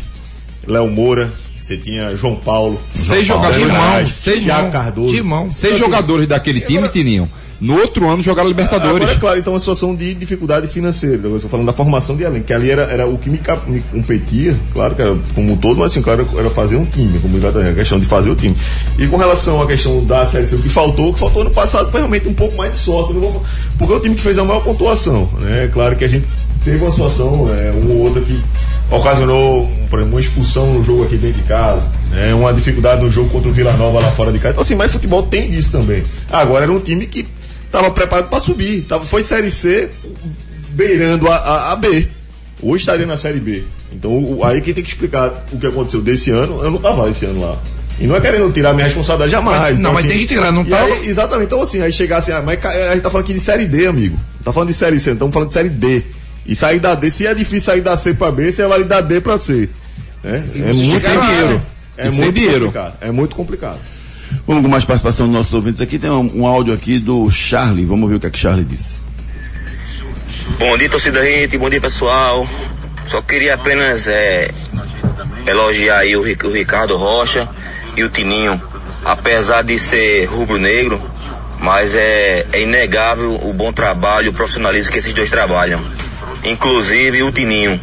[0.68, 2.80] Léo Moura, você tinha João Paulo.
[2.94, 5.14] Seis jogadores, irmão, seis Cardoso.
[5.52, 7.30] Seis jogadores daquele time, Tininho.
[7.60, 9.02] No outro ano jogaram Libertadores.
[9.02, 11.20] Agora, é claro, então uma situação de dificuldade financeira.
[11.24, 13.40] Eu estou falando da formação de elenco, que ali era, era o que me,
[13.92, 17.38] competia, claro que era como um todo, mas assim, claro, era fazer um time, como
[17.38, 18.56] a questão de fazer o time.
[18.98, 21.52] E com relação à questão da Série C, o que faltou, o que faltou ano
[21.52, 23.44] passado foi realmente um pouco mais de sorte, vou,
[23.78, 25.70] porque é o time que fez a maior pontuação, né?
[25.74, 26.28] Claro que a gente
[26.64, 28.42] teve uma situação, né, um ou outro que
[28.92, 33.10] ocasionou, por exemplo, uma expulsão no jogo aqui dentro de casa, né, uma dificuldade no
[33.10, 34.54] jogo contra o Vila Nova lá fora de casa.
[34.54, 36.04] Então assim, mas futebol tem disso também.
[36.30, 37.28] Agora era um time que
[37.70, 39.90] estava preparado para subir, tava, foi Série C
[40.72, 42.08] beirando a, a, a B.
[42.62, 43.64] Hoje estaria na Série B.
[43.94, 47.10] Então o- aí quem tem que explicar o que aconteceu desse ano, eu não tava
[47.10, 47.58] esse ano lá.
[48.00, 49.60] E não é querendo tirar minha responsabilidade jamais.
[49.62, 50.86] Mas- não, Então, mas tem que tirar, não tava?
[50.86, 51.48] aí, exatamente.
[51.48, 53.88] Então assim, aí chegar assim, ah, mas a gente tá falando aqui de Série D,
[53.88, 54.16] amigo.
[54.38, 56.04] Não tá falando de Série C, não estamos falando de Série D.
[56.46, 59.02] E sair da D, se é difícil sair da C pra B, você vai da
[59.02, 59.70] D pra C.
[60.24, 60.30] É,
[60.70, 61.62] é muito dinheiro.
[61.98, 62.66] É sem muito dinheiro.
[62.68, 62.98] complicado.
[63.02, 63.80] É muito complicado.
[64.46, 66.00] Vamos com mais participação dos nossos ouvintes aqui.
[66.00, 67.86] Tem um, um áudio aqui do Charlie.
[67.86, 69.02] Vamos ver o que é que Charlie disse.
[70.58, 72.48] Bom dia, torcida Rede, bom dia pessoal.
[73.06, 74.52] Só queria apenas é,
[75.48, 77.48] elogiar aí o, o Ricardo Rocha
[77.96, 78.62] e o Tininho.
[79.06, 81.02] Apesar de ser rubro-negro,
[81.60, 85.82] mas é, é inegável o bom trabalho, o profissionalismo que esses dois trabalham.
[86.44, 87.80] Inclusive o Tininho.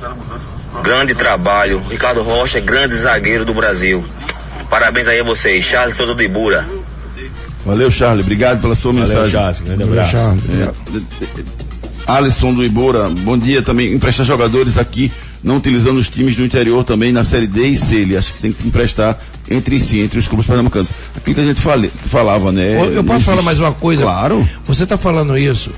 [0.83, 1.83] grande trabalho.
[1.89, 4.05] Ricardo Rocha, grande zagueiro do Brasil.
[4.71, 5.65] Parabéns aí a vocês.
[5.65, 6.69] Charles Souza de Ibura.
[7.65, 8.23] Valeu, Charlie.
[8.23, 9.33] Obrigado pela sua Valeu, mensagem.
[9.33, 9.61] Charles.
[9.61, 10.17] Grande abraço.
[10.17, 10.73] É,
[12.07, 13.93] Alisson do Ibora, bom dia também.
[13.93, 15.11] Emprestar jogadores aqui,
[15.43, 17.97] não utilizando os times do interior também na série D e C.
[17.97, 19.19] Ele acha que tem que emprestar
[19.51, 20.91] entre si, entre os clubes pernambucanos.
[21.17, 22.77] Aquilo que a gente fale, falava, né?
[22.81, 24.03] Eu- Eu posso falar existe- mais uma coisa?
[24.03, 24.49] Claro.
[24.65, 25.73] Você está falando isso.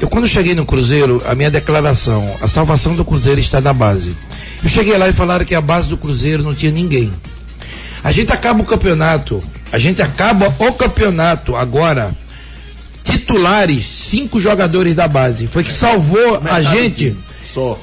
[0.00, 4.16] Eu quando cheguei no Cruzeiro, a minha declaração, a salvação do Cruzeiro está na base.
[4.62, 7.12] Eu cheguei lá e falaram que a base do Cruzeiro não tinha ninguém.
[8.02, 9.42] A gente acaba o campeonato,
[9.72, 12.14] a gente acaba o campeonato agora,
[13.04, 15.46] titulares, cinco jogadores da base.
[15.46, 17.78] Foi que salvou a gente Só.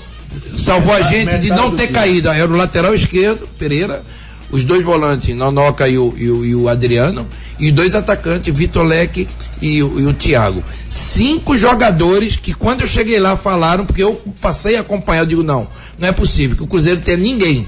[0.58, 2.30] salvou a gente de não ter caído.
[2.30, 4.04] Era o lateral esquerdo, Pereira,
[4.52, 7.28] os dois volantes, Nonoca e o, e o, e o Adriano,
[7.60, 9.28] e dois atacantes, Vitor Leque
[9.62, 10.64] e, o- e o Thiago.
[10.88, 15.44] Cinco jogadores que quando eu cheguei lá falaram, porque eu passei a acompanhar, eu digo,
[15.44, 17.68] não, não é possível que o Cruzeiro tenha ninguém.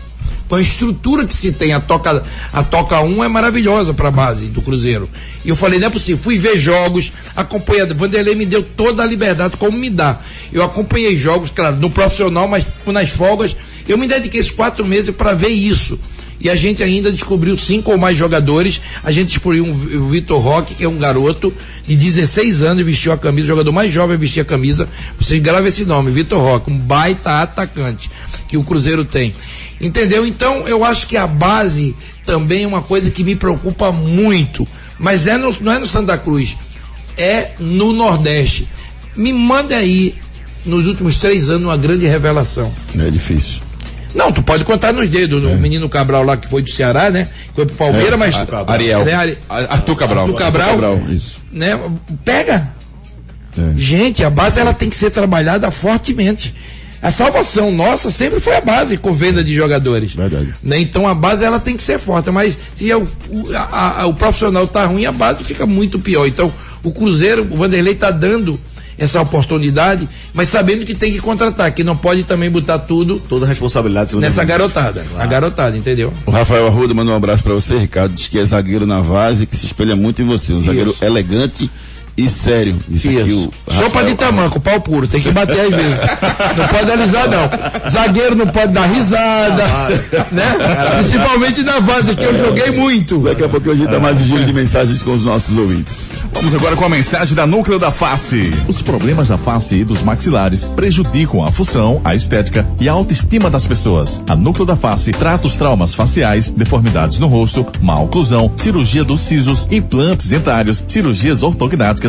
[0.49, 4.11] Com a estrutura que se tem, a toca, a toca 1 é maravilhosa para a
[4.11, 5.07] base do Cruzeiro.
[5.45, 6.21] E eu falei, não é possível.
[6.21, 7.93] Fui ver jogos, acompanhando.
[7.93, 10.19] Vanderlei me deu toda a liberdade, como me dá.
[10.51, 13.55] Eu acompanhei jogos, claro, no profissional, mas nas folgas.
[13.87, 15.99] Eu me dediquei esses quatro meses para ver isso.
[16.39, 18.79] E a gente ainda descobriu cinco ou mais jogadores.
[19.03, 21.53] A gente descobriu um, o Vitor Roque, que é um garoto
[21.85, 24.87] de 16 anos, vestiu a camisa, o jogador mais jovem a vestir a camisa.
[25.19, 28.09] Você grava esse nome, Vitor Roque, um baita atacante
[28.47, 29.33] que o Cruzeiro tem.
[29.81, 30.25] Entendeu?
[30.25, 31.93] Então eu acho que a base
[32.25, 34.67] também é uma coisa que me preocupa muito.
[34.97, 36.55] Mas é no- não é no Santa Cruz,
[37.17, 38.67] é no Nordeste.
[39.15, 40.15] Me manda aí,
[40.65, 42.71] nos últimos três anos, uma grande revelação.
[42.97, 43.59] É difícil.
[44.15, 45.43] Não, tu pode contar nos dedos.
[45.43, 47.27] O menino Cabral lá que foi do Ceará, né?
[47.53, 48.35] Foi pro Palmeiras, É, mas.
[48.67, 49.05] Ariel.
[49.05, 50.23] Né, Arthur Cabral.
[50.25, 50.69] Arthur Cabral.
[50.69, 51.39] Cabral, isso.
[51.51, 51.79] Né?
[52.25, 52.69] Pega.
[53.57, 53.61] É.
[53.75, 56.55] Gente, a base ela tem que ser trabalhada fortemente.
[57.01, 60.13] A salvação nossa sempre foi a base com venda de jogadores.
[60.13, 60.53] Verdade.
[60.61, 60.79] Né?
[60.79, 64.05] Então a base ela tem que ser forte, mas se é o, o, a- a-
[64.07, 66.27] o profissional tá ruim, a base fica muito pior.
[66.27, 66.51] Então
[66.83, 68.59] o Cruzeiro, o Vanderlei tá dando
[68.99, 73.45] essa oportunidade, mas sabendo que tem que contratar, que não pode também botar tudo Toda
[73.45, 74.15] a responsabilidade.
[74.15, 75.05] nessa garotada.
[75.17, 76.13] A garotada, entendeu?
[76.25, 78.13] O Rafael Arruda mandou um abraço pra você, Ricardo.
[78.13, 80.53] Diz que é zagueiro na base, que se espelha muito em você.
[80.53, 81.03] Um zagueiro Isso.
[81.03, 81.69] elegante
[82.25, 82.77] e sério.
[82.89, 83.51] Isso.
[83.69, 85.99] Sopa de tamanco, pau puro, tem que bater às vezes.
[86.57, 87.89] Não pode alisar, não.
[87.89, 89.63] Zagueiro não pode dar risada,
[90.31, 90.55] né?
[90.97, 93.19] Principalmente na base, que eu joguei muito.
[93.19, 96.09] Daqui a pouco a gente dá mais um giro de mensagens com os nossos ouvintes.
[96.33, 98.53] Vamos agora com a mensagem da Núcleo da Face.
[98.67, 103.49] Os problemas da face e dos maxilares prejudicam a função, a estética e a autoestima
[103.49, 104.23] das pessoas.
[104.27, 109.21] A Núcleo da Face trata os traumas faciais, deformidades no rosto, má oclusão, cirurgia dos
[109.21, 112.08] sisos, implantes dentários, cirurgias ortognáticas,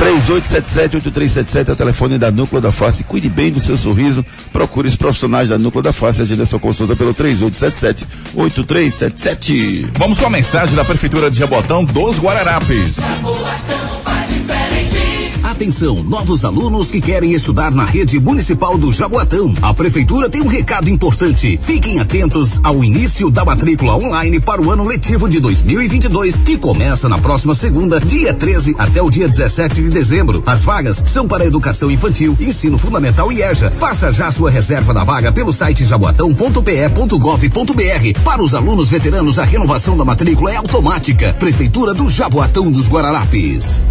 [0.00, 3.02] 3877-8377 é o telefone da Núcleo da Face.
[3.04, 4.24] Cuide bem do seu sorriso.
[4.52, 6.22] Procure os profissionais da Núcleo da Face.
[6.22, 9.88] Agenda sua consulta pelo 3877-8377.
[9.98, 12.98] Vamos com a mensagem da Prefeitura de Jabotão dos Guararapes.
[15.48, 19.54] Atenção, novos alunos que querem estudar na rede municipal do Jaboatão.
[19.62, 21.58] A prefeitura tem um recado importante.
[21.62, 27.08] Fiquem atentos ao início da matrícula online para o ano letivo de 2022, que começa
[27.08, 30.42] na próxima segunda, dia 13 até o dia 17 de dezembro.
[30.44, 33.70] As vagas são para educação infantil, ensino fundamental e EJA.
[33.70, 38.20] Faça já sua reserva da vaga pelo site jaboatão.pe.gov.br.
[38.22, 41.32] Para os alunos veteranos, a renovação da matrícula é automática.
[41.38, 43.82] Prefeitura do Jaboatão dos Guararapes.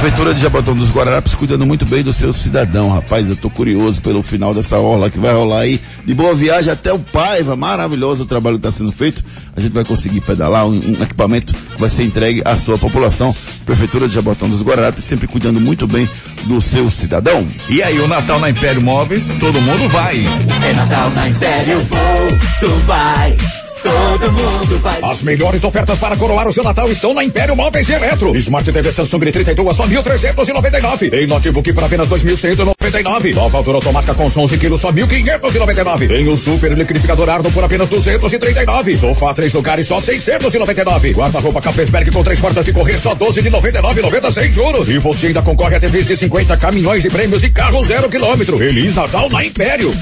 [0.00, 3.28] Prefeitura de Jabotão dos Guararapes cuidando muito bem do seu cidadão, rapaz.
[3.28, 5.80] Eu tô curioso pelo final dessa orla que vai rolar aí.
[6.04, 7.56] De boa viagem até o Paiva.
[7.56, 9.24] Maravilhoso o trabalho que está sendo feito.
[9.56, 13.34] A gente vai conseguir pedalar um, um equipamento que vai ser entregue à sua população.
[13.66, 16.08] Prefeitura de Jabotão dos Guararapes sempre cuidando muito bem
[16.44, 17.44] do seu cidadão.
[17.68, 20.24] E aí, o Natal na Império Móveis, todo mundo vai.
[20.64, 23.36] É Natal na Império, vou, tu vai.
[23.82, 24.98] Todo mundo vai.
[25.02, 28.34] As melhores ofertas para coroar o seu Natal estão na Império Móveis e Eletro.
[28.36, 31.12] Smart TV Samsung de 32 só 1.399.
[31.12, 33.34] Em notebook por apenas 2.199.
[33.34, 36.10] Nova altura automática com som 11 quilos só 1.599.
[36.10, 38.96] Em um super liquidificador Arno por apenas 239.
[38.96, 41.12] Sofá três lugares só 699.
[41.12, 44.88] Guarda-roupa Capesberg com três portas de correr só 12 de 99,90 sem juros.
[44.88, 48.56] E você ainda concorre a TVs de 50 caminhões de prêmios e carro zero quilômetro.
[48.56, 49.92] Feliz Natal na Império.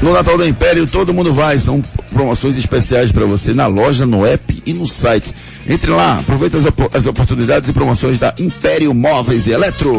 [0.00, 1.58] No Natal da Império, todo mundo vai.
[1.58, 1.82] São
[2.12, 5.34] promoções especiais para você na loja, no app e no site.
[5.66, 9.98] Entre lá, aproveita as, op as oportunidades e promoções da Império Móveis e Eletro.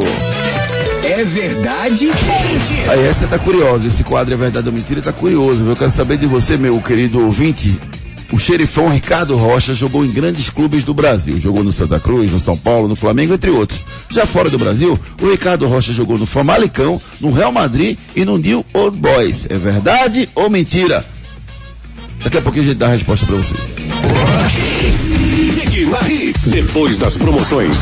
[1.03, 2.91] É verdade ou mentira?
[2.91, 5.67] Aí essa tá curiosa, esse quadro é verdade ou mentira, tá curioso.
[5.67, 7.77] Eu quero saber de você, meu querido ouvinte.
[8.31, 11.39] O xerifão Ricardo Rocha jogou em grandes clubes do Brasil.
[11.39, 13.83] Jogou no Santa Cruz, no São Paulo, no Flamengo, entre outros.
[14.09, 18.37] Já fora do Brasil, o Ricardo Rocha jogou no Famalicão, no Real Madrid e no
[18.37, 19.47] New Old Boys.
[19.49, 21.03] É verdade ou mentira?
[22.23, 23.75] Daqui a pouquinho a gente dá a resposta para vocês.
[26.45, 27.77] Depois das promoções,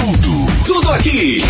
[0.00, 1.44] tudo, tudo aqui.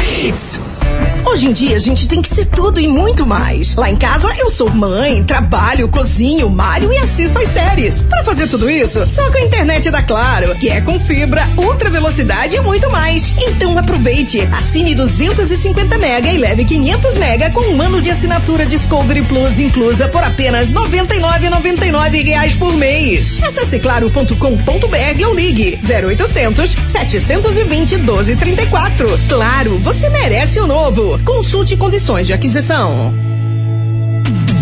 [1.32, 3.74] Hoje em dia a gente tem que ser tudo e muito mais.
[3.74, 8.02] Lá em casa eu sou mãe, trabalho, cozinho, malho e assisto às séries.
[8.02, 11.88] Para fazer tudo isso, só com a internet da Claro, que é com fibra, ultra
[11.88, 13.34] velocidade e muito mais.
[13.38, 19.22] Então aproveite, assine 250 mega e leve 500 mega com um ano de assinatura Discovery
[19.22, 23.40] Plus inclusa por apenas 99,99 reais por mês.
[23.42, 29.18] Acesse claro.com.br ou ligue 0800 720 1234.
[29.30, 31.21] Claro, você merece o novo.
[31.24, 33.31] Consulte condições de aquisição.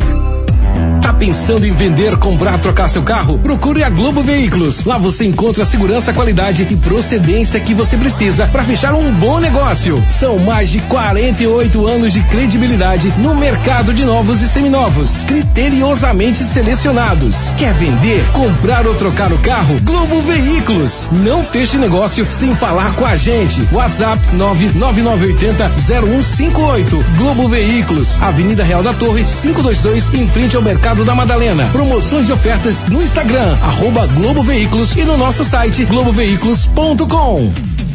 [1.11, 3.37] Tá pensando em vender, comprar, trocar seu carro?
[3.37, 4.85] Procure a Globo Veículos.
[4.85, 9.37] Lá você encontra a segurança, qualidade e procedência que você precisa para fechar um bom
[9.37, 10.01] negócio.
[10.07, 17.35] São mais de 48 anos de credibilidade no mercado de novos e seminovos, criteriosamente selecionados.
[17.57, 19.81] Quer vender, comprar ou trocar o carro?
[19.83, 21.09] Globo Veículos.
[21.11, 23.67] Não feche negócio sem falar com a gente.
[23.73, 27.05] WhatsApp 99980 0158.
[27.17, 31.67] Globo Veículos, Avenida Real da Torre, 522, em frente ao Mercado da Madalena.
[31.71, 37.70] Promoções e ofertas no Instagram, arroba Globo Veículos e no nosso site globoveículos.com.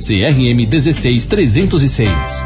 [0.00, 2.44] CRM 16306.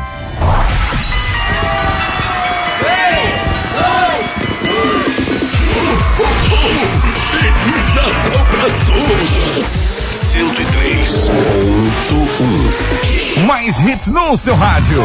[13.46, 15.00] Mais hits no seu rádio.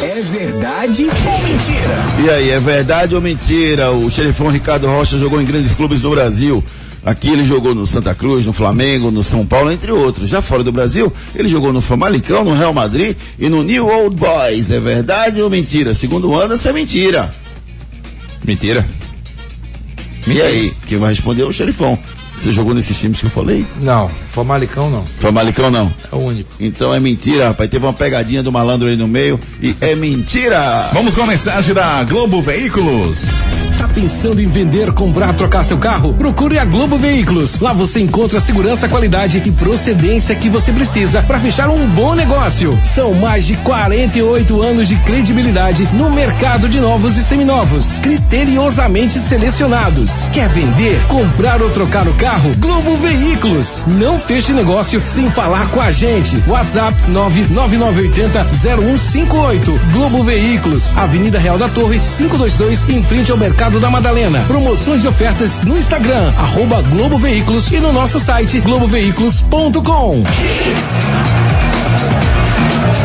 [0.00, 2.04] É verdade ou mentira?
[2.24, 3.90] E aí, é verdade ou mentira?
[3.90, 6.62] O xerifão Ricardo Rocha jogou em grandes clubes do Brasil.
[7.04, 10.28] Aqui ele jogou no Santa Cruz, no Flamengo, no São Paulo, entre outros.
[10.28, 14.14] Já fora do Brasil, ele jogou no Famalicão, no Real Madrid e no New Old
[14.14, 14.70] Boys.
[14.70, 15.94] É verdade ou mentira?
[15.94, 17.30] Segundo o Anderson, é mentira.
[18.44, 18.88] Mentira.
[20.28, 21.98] E aí, quem vai responder é o xerifão.
[22.36, 23.66] Você jogou nesses times que eu falei?
[23.80, 25.04] Não, Famalicão não.
[25.04, 25.92] Famalicão não.
[26.10, 26.50] É o único.
[26.58, 27.68] Então é mentira, rapaz.
[27.70, 30.88] Teve uma pegadinha do malandro aí no meio e é mentira.
[30.92, 33.26] Vamos com a mensagem da Globo Veículos.
[33.94, 36.14] Pensando em vender, comprar, trocar seu carro?
[36.14, 37.60] Procure a Globo Veículos.
[37.60, 42.14] Lá você encontra a segurança, qualidade e procedência que você precisa para fechar um bom
[42.14, 42.78] negócio.
[42.82, 50.10] São mais de 48 anos de credibilidade no mercado de novos e seminovos, criteriosamente selecionados.
[50.32, 52.50] Quer vender, comprar ou trocar o carro?
[52.58, 53.84] Globo Veículos.
[53.86, 56.42] Não feche negócio sem falar com a gente.
[56.46, 59.80] WhatsApp 99980 0158.
[59.92, 64.44] Globo Veículos, Avenida Real da Torre, 522, em frente ao Mercado da Madalena.
[64.46, 70.22] Promoções e ofertas no Instagram, arroba Globo Veículos e no nosso site globoveículos.com.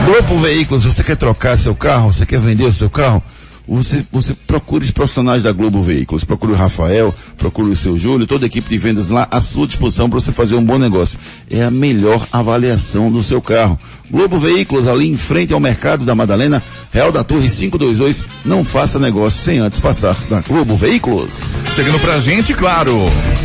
[0.06, 2.14] Globo Veículos, você quer trocar seu carro?
[2.14, 3.24] Você quer vender o seu carro?
[3.68, 6.24] Você, você procure os profissionais da Globo Veículos.
[6.24, 9.66] Procure o Rafael, procure o seu Júlio, toda a equipe de vendas lá à sua
[9.66, 11.20] disposição para você fazer um bom negócio.
[11.50, 13.80] É a melhor avaliação do seu carro.
[14.10, 18.24] Globo Veículos, ali em frente ao mercado da Madalena, Real da Torre 522.
[18.45, 21.32] Não faça negócio sem antes passar na Globo Veículos.
[21.76, 22.97] Seguindo pra gente, claro.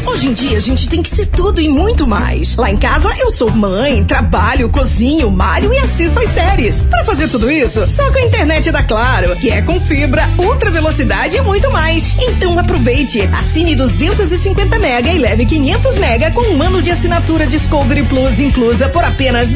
[0.06, 2.56] Hoje em dia a gente tem que ser tudo e muito mais.
[2.56, 6.82] Lá em casa eu sou mãe, trabalho, cozinho, malho e assisto às séries.
[6.84, 10.70] Para fazer tudo isso, só com a internet da Claro, que é com fibra, ultra
[10.70, 12.16] velocidade e muito mais.
[12.18, 18.04] Então aproveite, assine 250 mega e leve 500 mega com um ano de assinatura Discovery
[18.04, 19.50] Plus inclusa por apenas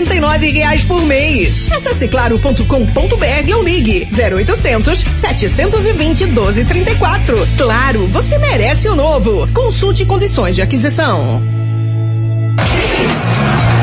[0.00, 1.68] 99,99 reais por mês.
[1.70, 7.48] Acesse claro.com.br ou ligue 0800 720 1234.
[7.56, 9.48] Claro, você merece o novo.
[9.52, 11.59] Consulte condições de aquisição.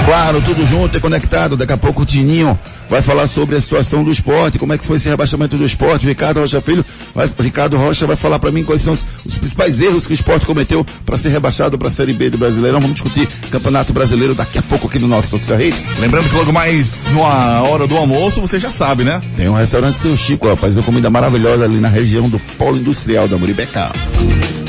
[0.08, 1.58] Claro, tudo junto e conectado.
[1.58, 4.86] Daqui a pouco o Tininho vai falar sobre a situação do esporte, como é que
[4.86, 6.06] foi esse rebaixamento do esporte.
[6.06, 9.38] O Ricardo Rocha Filho, vai, Ricardo Rocha vai falar para mim quais são os, os,
[9.38, 12.80] principais erros que o esporte cometeu para ser rebaixado para a Série B do Brasileirão.
[12.80, 16.00] Vamos discutir Campeonato Brasileiro daqui a pouco aqui no nosso Tosca Reis.
[16.00, 19.22] Lembrando que logo mais na hora do almoço, você já sabe, né?
[19.36, 23.28] Tem um restaurante Seu Chico, rapaz, uma comida maravilhosa ali na região do Polo Industrial
[23.28, 23.92] da Muribeca.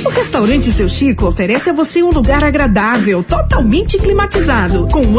[0.05, 5.19] O restaurante Seu Chico oferece a você um lugar agradável, totalmente climatizado, com um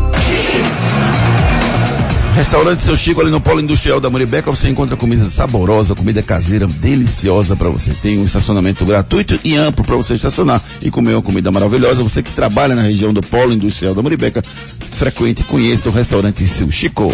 [2.33, 6.65] Restaurante Seu Chico ali no Polo Industrial da Muribeca, você encontra comida saborosa, comida caseira
[6.65, 7.91] deliciosa para você.
[7.93, 12.01] Tem um estacionamento gratuito e amplo para você estacionar e comer uma comida maravilhosa.
[12.01, 14.41] Você que trabalha na região do Polo Industrial da Muribeca,
[14.91, 17.11] frequente e conheça o restaurante Seu Chico.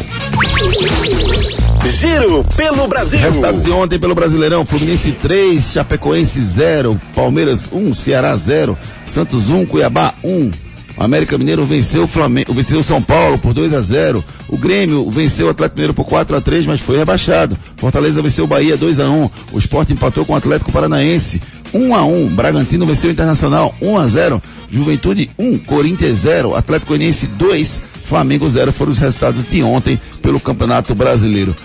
[1.99, 3.19] Giro pelo Brasil.
[3.19, 4.65] Resultados de ontem pelo Brasileirão.
[4.65, 10.66] Fluminense 3, Chapecoense 0, Palmeiras 1, Ceará 0, Santos 1, Cuiabá 1.
[10.97, 14.23] O América Mineiro venceu o Flamengo, venceu o São Paulo por 2 a 0.
[14.49, 17.57] O Grêmio venceu o Atlético Mineiro por 4 a 3, mas foi rebaixado.
[17.77, 19.29] Fortaleza venceu o Bahia 2 a 1.
[19.53, 21.41] O Sport empatou com o Atlético Paranaense
[21.71, 22.35] 1 a 1.
[22.35, 24.41] Bragantino venceu o Internacional 1 a 0.
[24.69, 30.39] Juventude 1, Corinthians 0, Atlético Goianiense 2, Flamengo 0 foram os resultados de ontem pelo
[30.39, 31.55] Campeonato Brasileiro.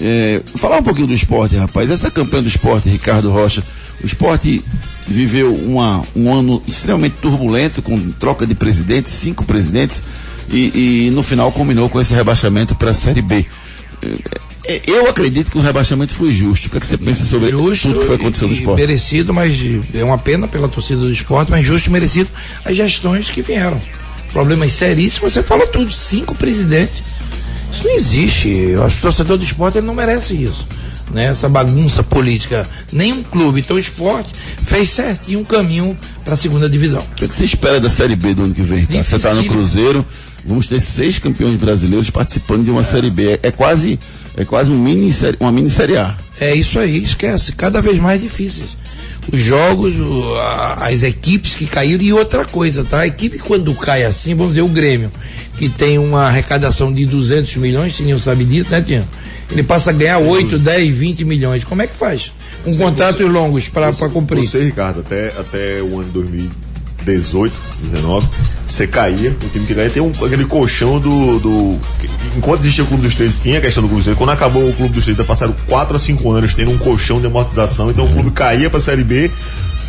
[0.00, 1.90] É, falar um pouquinho do esporte, rapaz.
[1.90, 3.62] Essa campanha do esporte, Ricardo Rocha,
[4.02, 4.64] o esporte
[5.06, 10.02] viveu uma, um ano extremamente turbulento, com troca de presidentes, cinco presidentes,
[10.48, 13.46] e, e no final culminou com esse rebaixamento para a Série B.
[14.66, 16.66] É, Eu acredito que o rebaixamento foi justo.
[16.66, 18.80] O que, é que você pensa sobre justo tudo que foi acontecendo no esporte?
[18.80, 19.56] merecido, mas
[19.94, 22.30] é uma pena pela torcida do esporte, mas justo e merecido
[22.64, 23.80] as gestões que vieram.
[24.32, 27.02] Problemas seríssimos, você falou tudo, cinco presidentes.
[27.72, 28.48] Isso não existe.
[28.48, 30.66] Eu acho que o torcedor do esporte não merece isso.
[31.12, 31.24] Né?
[31.26, 32.68] Essa bagunça política.
[32.92, 34.30] Nenhum clube, então o esporte
[34.62, 37.00] fez certinho um caminho para a segunda divisão.
[37.12, 38.86] O que, é que você espera da Série B do ano que vem?
[38.86, 39.02] Tá?
[39.02, 39.52] Você está no Dificílimo.
[39.54, 40.06] Cruzeiro,
[40.44, 43.32] vamos ter seis campeões brasileiros participando de uma Série B.
[43.32, 43.98] É, é quase,
[44.36, 46.16] é quase um mini, série- uma mini Série A.
[46.40, 47.52] É isso aí, esquece.
[47.52, 48.68] Cada vez mais difíceis.
[49.32, 53.00] Os jogos, o- a- as equipes que caíram e outra coisa, tá?
[53.00, 55.10] A equipe quando cai assim, vamos dizer, o Grêmio,
[55.58, 59.06] que tem uma arrecadação de 200 milhões, Tininho sabe disso, né, Tininho?
[59.50, 61.64] Ele passa a ganhar 8, 10, 20 milhões.
[61.64, 62.32] Como é que faz?
[62.64, 64.46] Com contratos longos para cumprir.
[64.46, 68.28] Você, Ricardo, até, até o ano 2018, 19,
[68.66, 71.78] você caía, o time que caía tem um, aquele colchão do, do.
[72.36, 74.18] Enquanto existia o Clube dos Três, tinha a questão do Clube dos Três.
[74.18, 77.26] Quando acabou o Clube dos Três, passaram 4 a 5 anos tendo um colchão de
[77.26, 79.30] amortização, então o clube caía pra Série B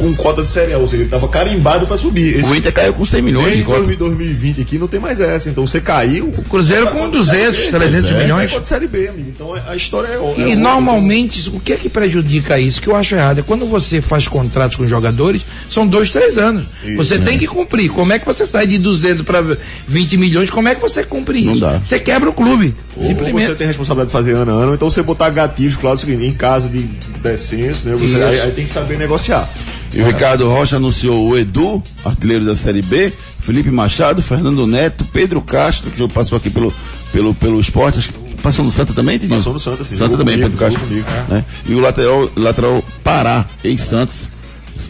[0.02, 2.40] com cota de Série A, ou seja, ele tava carimbado pra subir.
[2.40, 3.96] Esse, O Inter caiu com 100 milhões de Desde cota.
[3.98, 6.28] 2020 aqui não tem mais essa, então você caiu.
[6.28, 8.52] O Cruzeiro com 200, 300 milhões.
[8.52, 9.30] Cota de Série B, amigo.
[9.30, 10.12] Então a história é.
[10.12, 10.56] é E outra.
[10.56, 12.82] normalmente, o que é que prejudica isso?
[12.82, 16.66] Que eu acho errado é quando você faz contratos com jogadores, são dois, três anos.
[16.84, 17.20] Isso, você é.
[17.20, 17.90] tem que cumprir.
[17.92, 20.50] Como é que você sai de 200 para 20 milhões?
[20.50, 21.50] Como é que você cumpre isso?
[21.50, 21.80] Não dá.
[21.80, 22.74] Você quebra o clube.
[22.96, 23.56] Ou você simplesmente.
[23.56, 26.26] tem responsabilidade de fazer ano a ano, então você botar gatilhos, claro, é o seguinte,
[26.26, 26.84] em caso de
[27.22, 27.94] descenso, né?
[27.96, 28.24] Você, Isso.
[28.24, 29.48] aí, aí tem que saber negociar.
[29.94, 35.06] E o Ricardo Rocha anunciou o Edu, artilheiro da Série B, Felipe Machado, Fernando Neto,
[35.06, 36.74] Pedro Castro, que já passou aqui pelo,
[37.12, 39.38] pelo, pelo esporte, acho que passou no Santa também, Tidinho?
[39.38, 39.96] Passou no Santa, sim.
[39.96, 40.88] Santa também, comigo, Pedro Castro.
[40.88, 41.46] comigo, né?
[41.66, 44.30] E o lateral, lateral Pará, ex-Santos,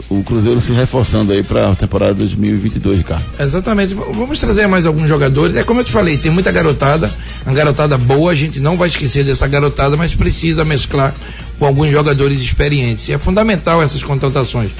[0.08, 3.24] o Cruzeiro se reforçando aí para a temporada 2022, Ricardo.
[3.38, 3.94] Exatamente.
[3.94, 5.56] Vamos trazer mais alguns jogadores.
[5.56, 7.12] É como eu te falei, tem muita garotada,
[7.44, 11.14] uma garotada boa, a gente não vai esquecer dessa garotada, mas precisa mesclar
[11.62, 13.08] com alguns jogadores experientes.
[13.08, 14.72] E é fundamental essas contratações.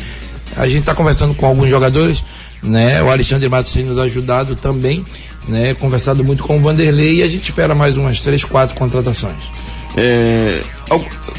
[0.56, 2.24] A gente está conversando com alguns jogadores,
[2.60, 3.00] né?
[3.00, 5.06] O Alexandre Matos tem nos ajudado também,
[5.46, 5.74] né?
[5.74, 9.36] Conversado muito com o Vanderlei e a gente espera mais umas três, quatro contratações.
[9.96, 10.60] É,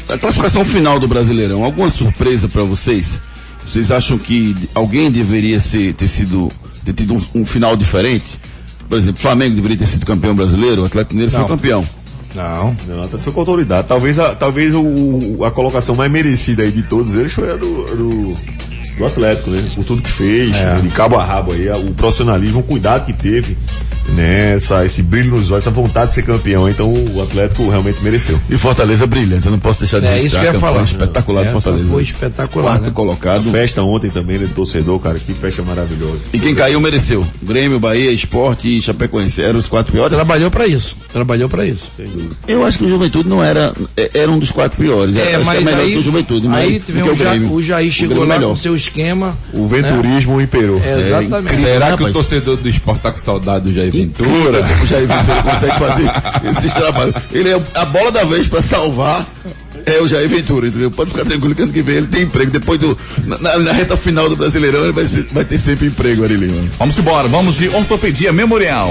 [0.08, 3.20] a classificação final do Brasileirão, alguma surpresa para vocês?
[3.66, 6.50] Vocês acham que alguém deveria ser, ter sido,
[6.86, 8.40] ter tido um, um final diferente?
[8.88, 11.40] Por exemplo, Flamengo deveria ter sido campeão brasileiro, o Atlético Mineiro Não.
[11.46, 11.86] foi campeão.
[12.34, 12.76] Não.
[13.04, 13.86] Até foi com autoridade.
[13.86, 17.84] Talvez, a, talvez o, a colocação mais merecida aí de todos eles foi a do,
[17.96, 18.34] do,
[18.96, 19.70] do Atlético, né?
[19.74, 23.12] Por tudo que fez, de cabo a rabo aí, a- o profissionalismo, o cuidado que
[23.12, 23.56] teve,
[24.08, 24.54] né?
[24.54, 26.68] Essa, esse brilho nos olhos, essa vontade de ser campeão.
[26.68, 28.38] Então o Atlético realmente mereceu.
[28.48, 30.72] E Fortaleza brilhante, eu não posso deixar de É isso que eu ia a campanha
[30.72, 30.84] falar.
[30.84, 31.90] espetacular de Essa Fortaleza.
[31.90, 32.90] foi espetacular, Quarto né?
[32.94, 33.50] colocado.
[33.50, 34.46] Festa ontem também, né?
[34.46, 36.20] Do torcedor, cara, que festa maravilhosa.
[36.32, 37.26] E quem caiu mereceu.
[37.42, 39.42] Grêmio, Bahia, Esporte e Chapecoense.
[39.42, 40.12] Eram os quatro piores.
[40.14, 40.96] Trabalhou para isso.
[41.12, 41.84] Trabalhou para isso.
[41.96, 42.34] Sem dúvida.
[42.46, 45.16] Eu acho que o Juventude não era, é- era um dos quatro piores.
[45.16, 46.92] É, acho que mas é melhor aí, que o Juventude, mas aí do que
[47.48, 48.50] o, o Jair chegou Grêmio lá melhor.
[48.50, 49.36] com seu esquema.
[49.52, 50.80] O venturismo imperou.
[50.84, 51.56] É, exatamente.
[51.56, 54.60] Será que o torcedor do esporte tá com saudade do Jair Ventura?
[54.82, 56.10] O Jair Ventura consegue fazer
[56.50, 57.14] esses trabalhos.
[57.32, 59.26] Ele é a bola da vez para salvar.
[59.86, 60.90] É o Jair Ventura, entendeu?
[60.90, 62.50] Pode ficar tranquilo que ano que vem ele tem emprego.
[62.50, 62.96] Depois do.
[63.26, 66.56] Na, na reta final do Brasileirão, ele vai, ser- vai ter sempre emprego, Ari Lima.
[66.78, 68.90] Vamos embora, vamos de ortopedia memorial.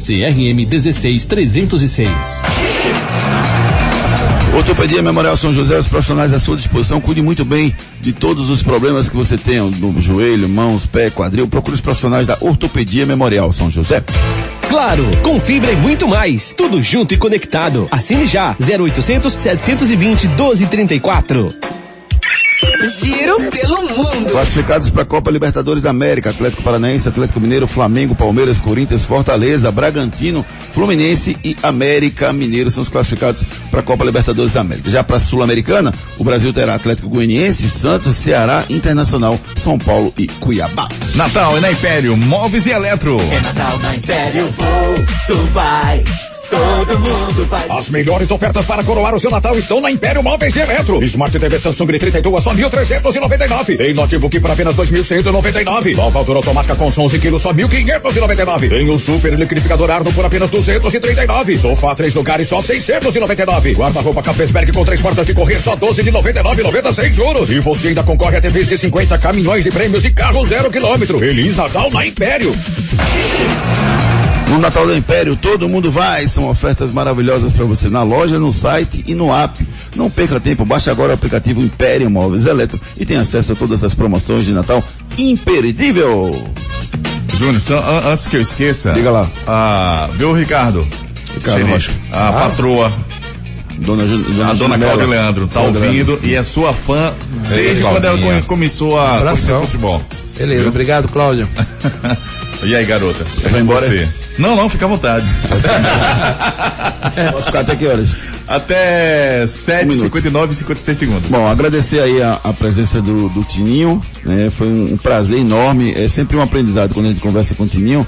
[0.00, 2.08] CRM 16306.
[4.56, 7.00] Ortopedia Memorial São José, os profissionais à sua disposição.
[7.00, 11.46] Cuide muito bem de todos os problemas que você tenha no joelho, mãos, pé, quadril.
[11.46, 14.02] Procure os profissionais da Ortopedia Memorial São José.
[14.68, 16.52] Claro, com fibra e muito mais.
[16.56, 17.86] Tudo junto e conectado.
[17.90, 18.56] Assine já.
[18.60, 21.69] 0800 720 1234.
[22.88, 24.30] Giro pelo mundo.
[24.30, 29.70] Classificados para a Copa Libertadores da América, Atlético Paranaense, Atlético Mineiro, Flamengo, Palmeiras, Corinthians, Fortaleza,
[29.70, 34.90] Bragantino, Fluminense e América Mineiro são os classificados para a Copa Libertadores da América.
[34.90, 40.26] Já para a Sul-Americana, o Brasil terá Atlético Goianiense, Santos, Ceará, Internacional, São Paulo e
[40.26, 40.88] Cuiabá.
[41.14, 43.18] Natal é na Império, móveis e eletro.
[43.30, 44.94] É Natal na Império, vou,
[45.26, 46.02] tu vai.
[46.50, 47.66] Todo mundo vai.
[47.68, 51.02] As melhores ofertas para coroar o seu Natal estão na Império Móveis e Eletro.
[51.02, 53.80] Smart TV Samsung 32 só 1.399.
[53.80, 55.96] Em notebook por apenas 2.199.
[55.96, 58.72] Nova altura automática com som 11 quilos só 1.599.
[58.72, 61.58] Em um super liquidificador Arno por apenas 239.
[61.58, 63.72] Sofá três lugares só 699.
[63.74, 67.50] Guarda-roupa Capesberg com três portas de correr só 12 de 99,90 sem juros.
[67.50, 71.18] E você ainda concorre a TVs de 50 caminhões de prêmios e carro zero quilômetro.
[71.18, 72.54] Feliz Natal na Império.
[74.50, 76.26] No Natal do Império, todo mundo vai.
[76.26, 79.66] São ofertas maravilhosas para você na loja, no site e no app.
[79.94, 83.82] Não perca tempo, baixe agora o aplicativo Império Móveis Eletro e tenha acesso a todas
[83.84, 84.82] as promoções de Natal
[85.16, 86.30] imperdível.
[87.36, 87.62] Júnior,
[88.06, 88.92] antes que eu esqueça.
[88.92, 89.28] Diga lá.
[89.46, 90.86] Ah, viu, Ricardo?
[91.34, 91.92] Ricardo Rocha.
[92.12, 92.32] A Ah.
[92.32, 92.92] patroa.
[93.78, 94.78] Dona, Ju- a dona.
[94.78, 96.28] Cláudia Leandro tá Cláudia ouvindo Leandro.
[96.28, 97.14] e é sua fã
[97.48, 100.02] desde Ei, quando ela começou a conhecer futebol.
[100.36, 101.46] Beleza, obrigado, Cláudia.
[102.62, 103.24] E aí, garota?
[103.50, 103.86] Vai embora?
[103.86, 104.08] você.
[104.38, 105.26] Não, não, fica à vontade.
[107.32, 108.10] Posso ficar até que horas?
[108.46, 110.02] Até 7, Um minuto.
[110.04, 111.30] 59 e 56 segundos.
[111.30, 114.50] Bom, agradecer aí a, a presença do, do Tininho, né?
[114.50, 117.68] Foi um, um prazer enorme, é sempre um aprendizado quando a gente conversa com o
[117.68, 118.06] Tininho.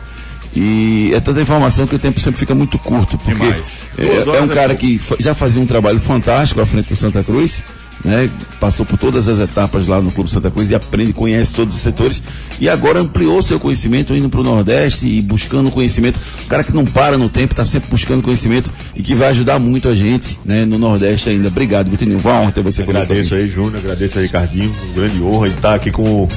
[0.55, 3.43] E é tanta informação que o tempo sempre fica muito curto, porque
[3.97, 7.25] é, é um é cara que já fazia um trabalho fantástico à frente do Santa
[7.25, 7.63] Cruz,
[8.05, 8.29] né?
[8.59, 11.81] Passou por todas as etapas lá no Clube Santa Cruz e aprende, conhece todos os
[11.81, 12.23] setores
[12.61, 16.19] e agora ampliou seu conhecimento indo para o Nordeste e buscando conhecimento.
[16.45, 19.59] Um cara que não para no tempo, está sempre buscando conhecimento e que vai ajudar
[19.59, 20.65] muito a gente, né?
[20.65, 21.49] No Nordeste ainda.
[21.49, 22.19] Obrigado, Vitinho.
[22.19, 25.49] Vai uma honra ter você conosco Agradeço aí, Júnior, agradeço aí, Ricardinho, uma grande honra
[25.49, 26.29] de estar aqui com,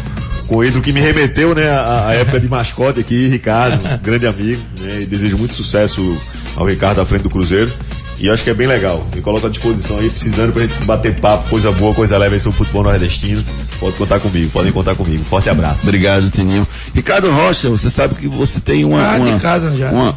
[0.47, 3.97] com o Pedro que me remeteu, né, à, à época de mascote aqui, Ricardo, um
[3.97, 6.17] grande amigo, né, e desejo muito sucesso
[6.55, 7.71] ao Ricardo à frente do Cruzeiro.
[8.17, 9.05] E eu acho que é bem legal.
[9.13, 12.39] Me coloco à disposição aí, precisando pra gente bater papo, coisa boa, coisa leve aí
[12.39, 13.43] sobre o futebol nordestino.
[13.79, 15.23] Pode contar comigo, podem contar comigo.
[15.25, 15.83] Forte abraço.
[15.83, 16.65] Obrigado, Tininho.
[16.93, 19.05] Ricardo Rocha, você sabe que você tem uma.
[19.11, 19.89] Ah, de uma, casa já.
[19.91, 20.15] uma- é,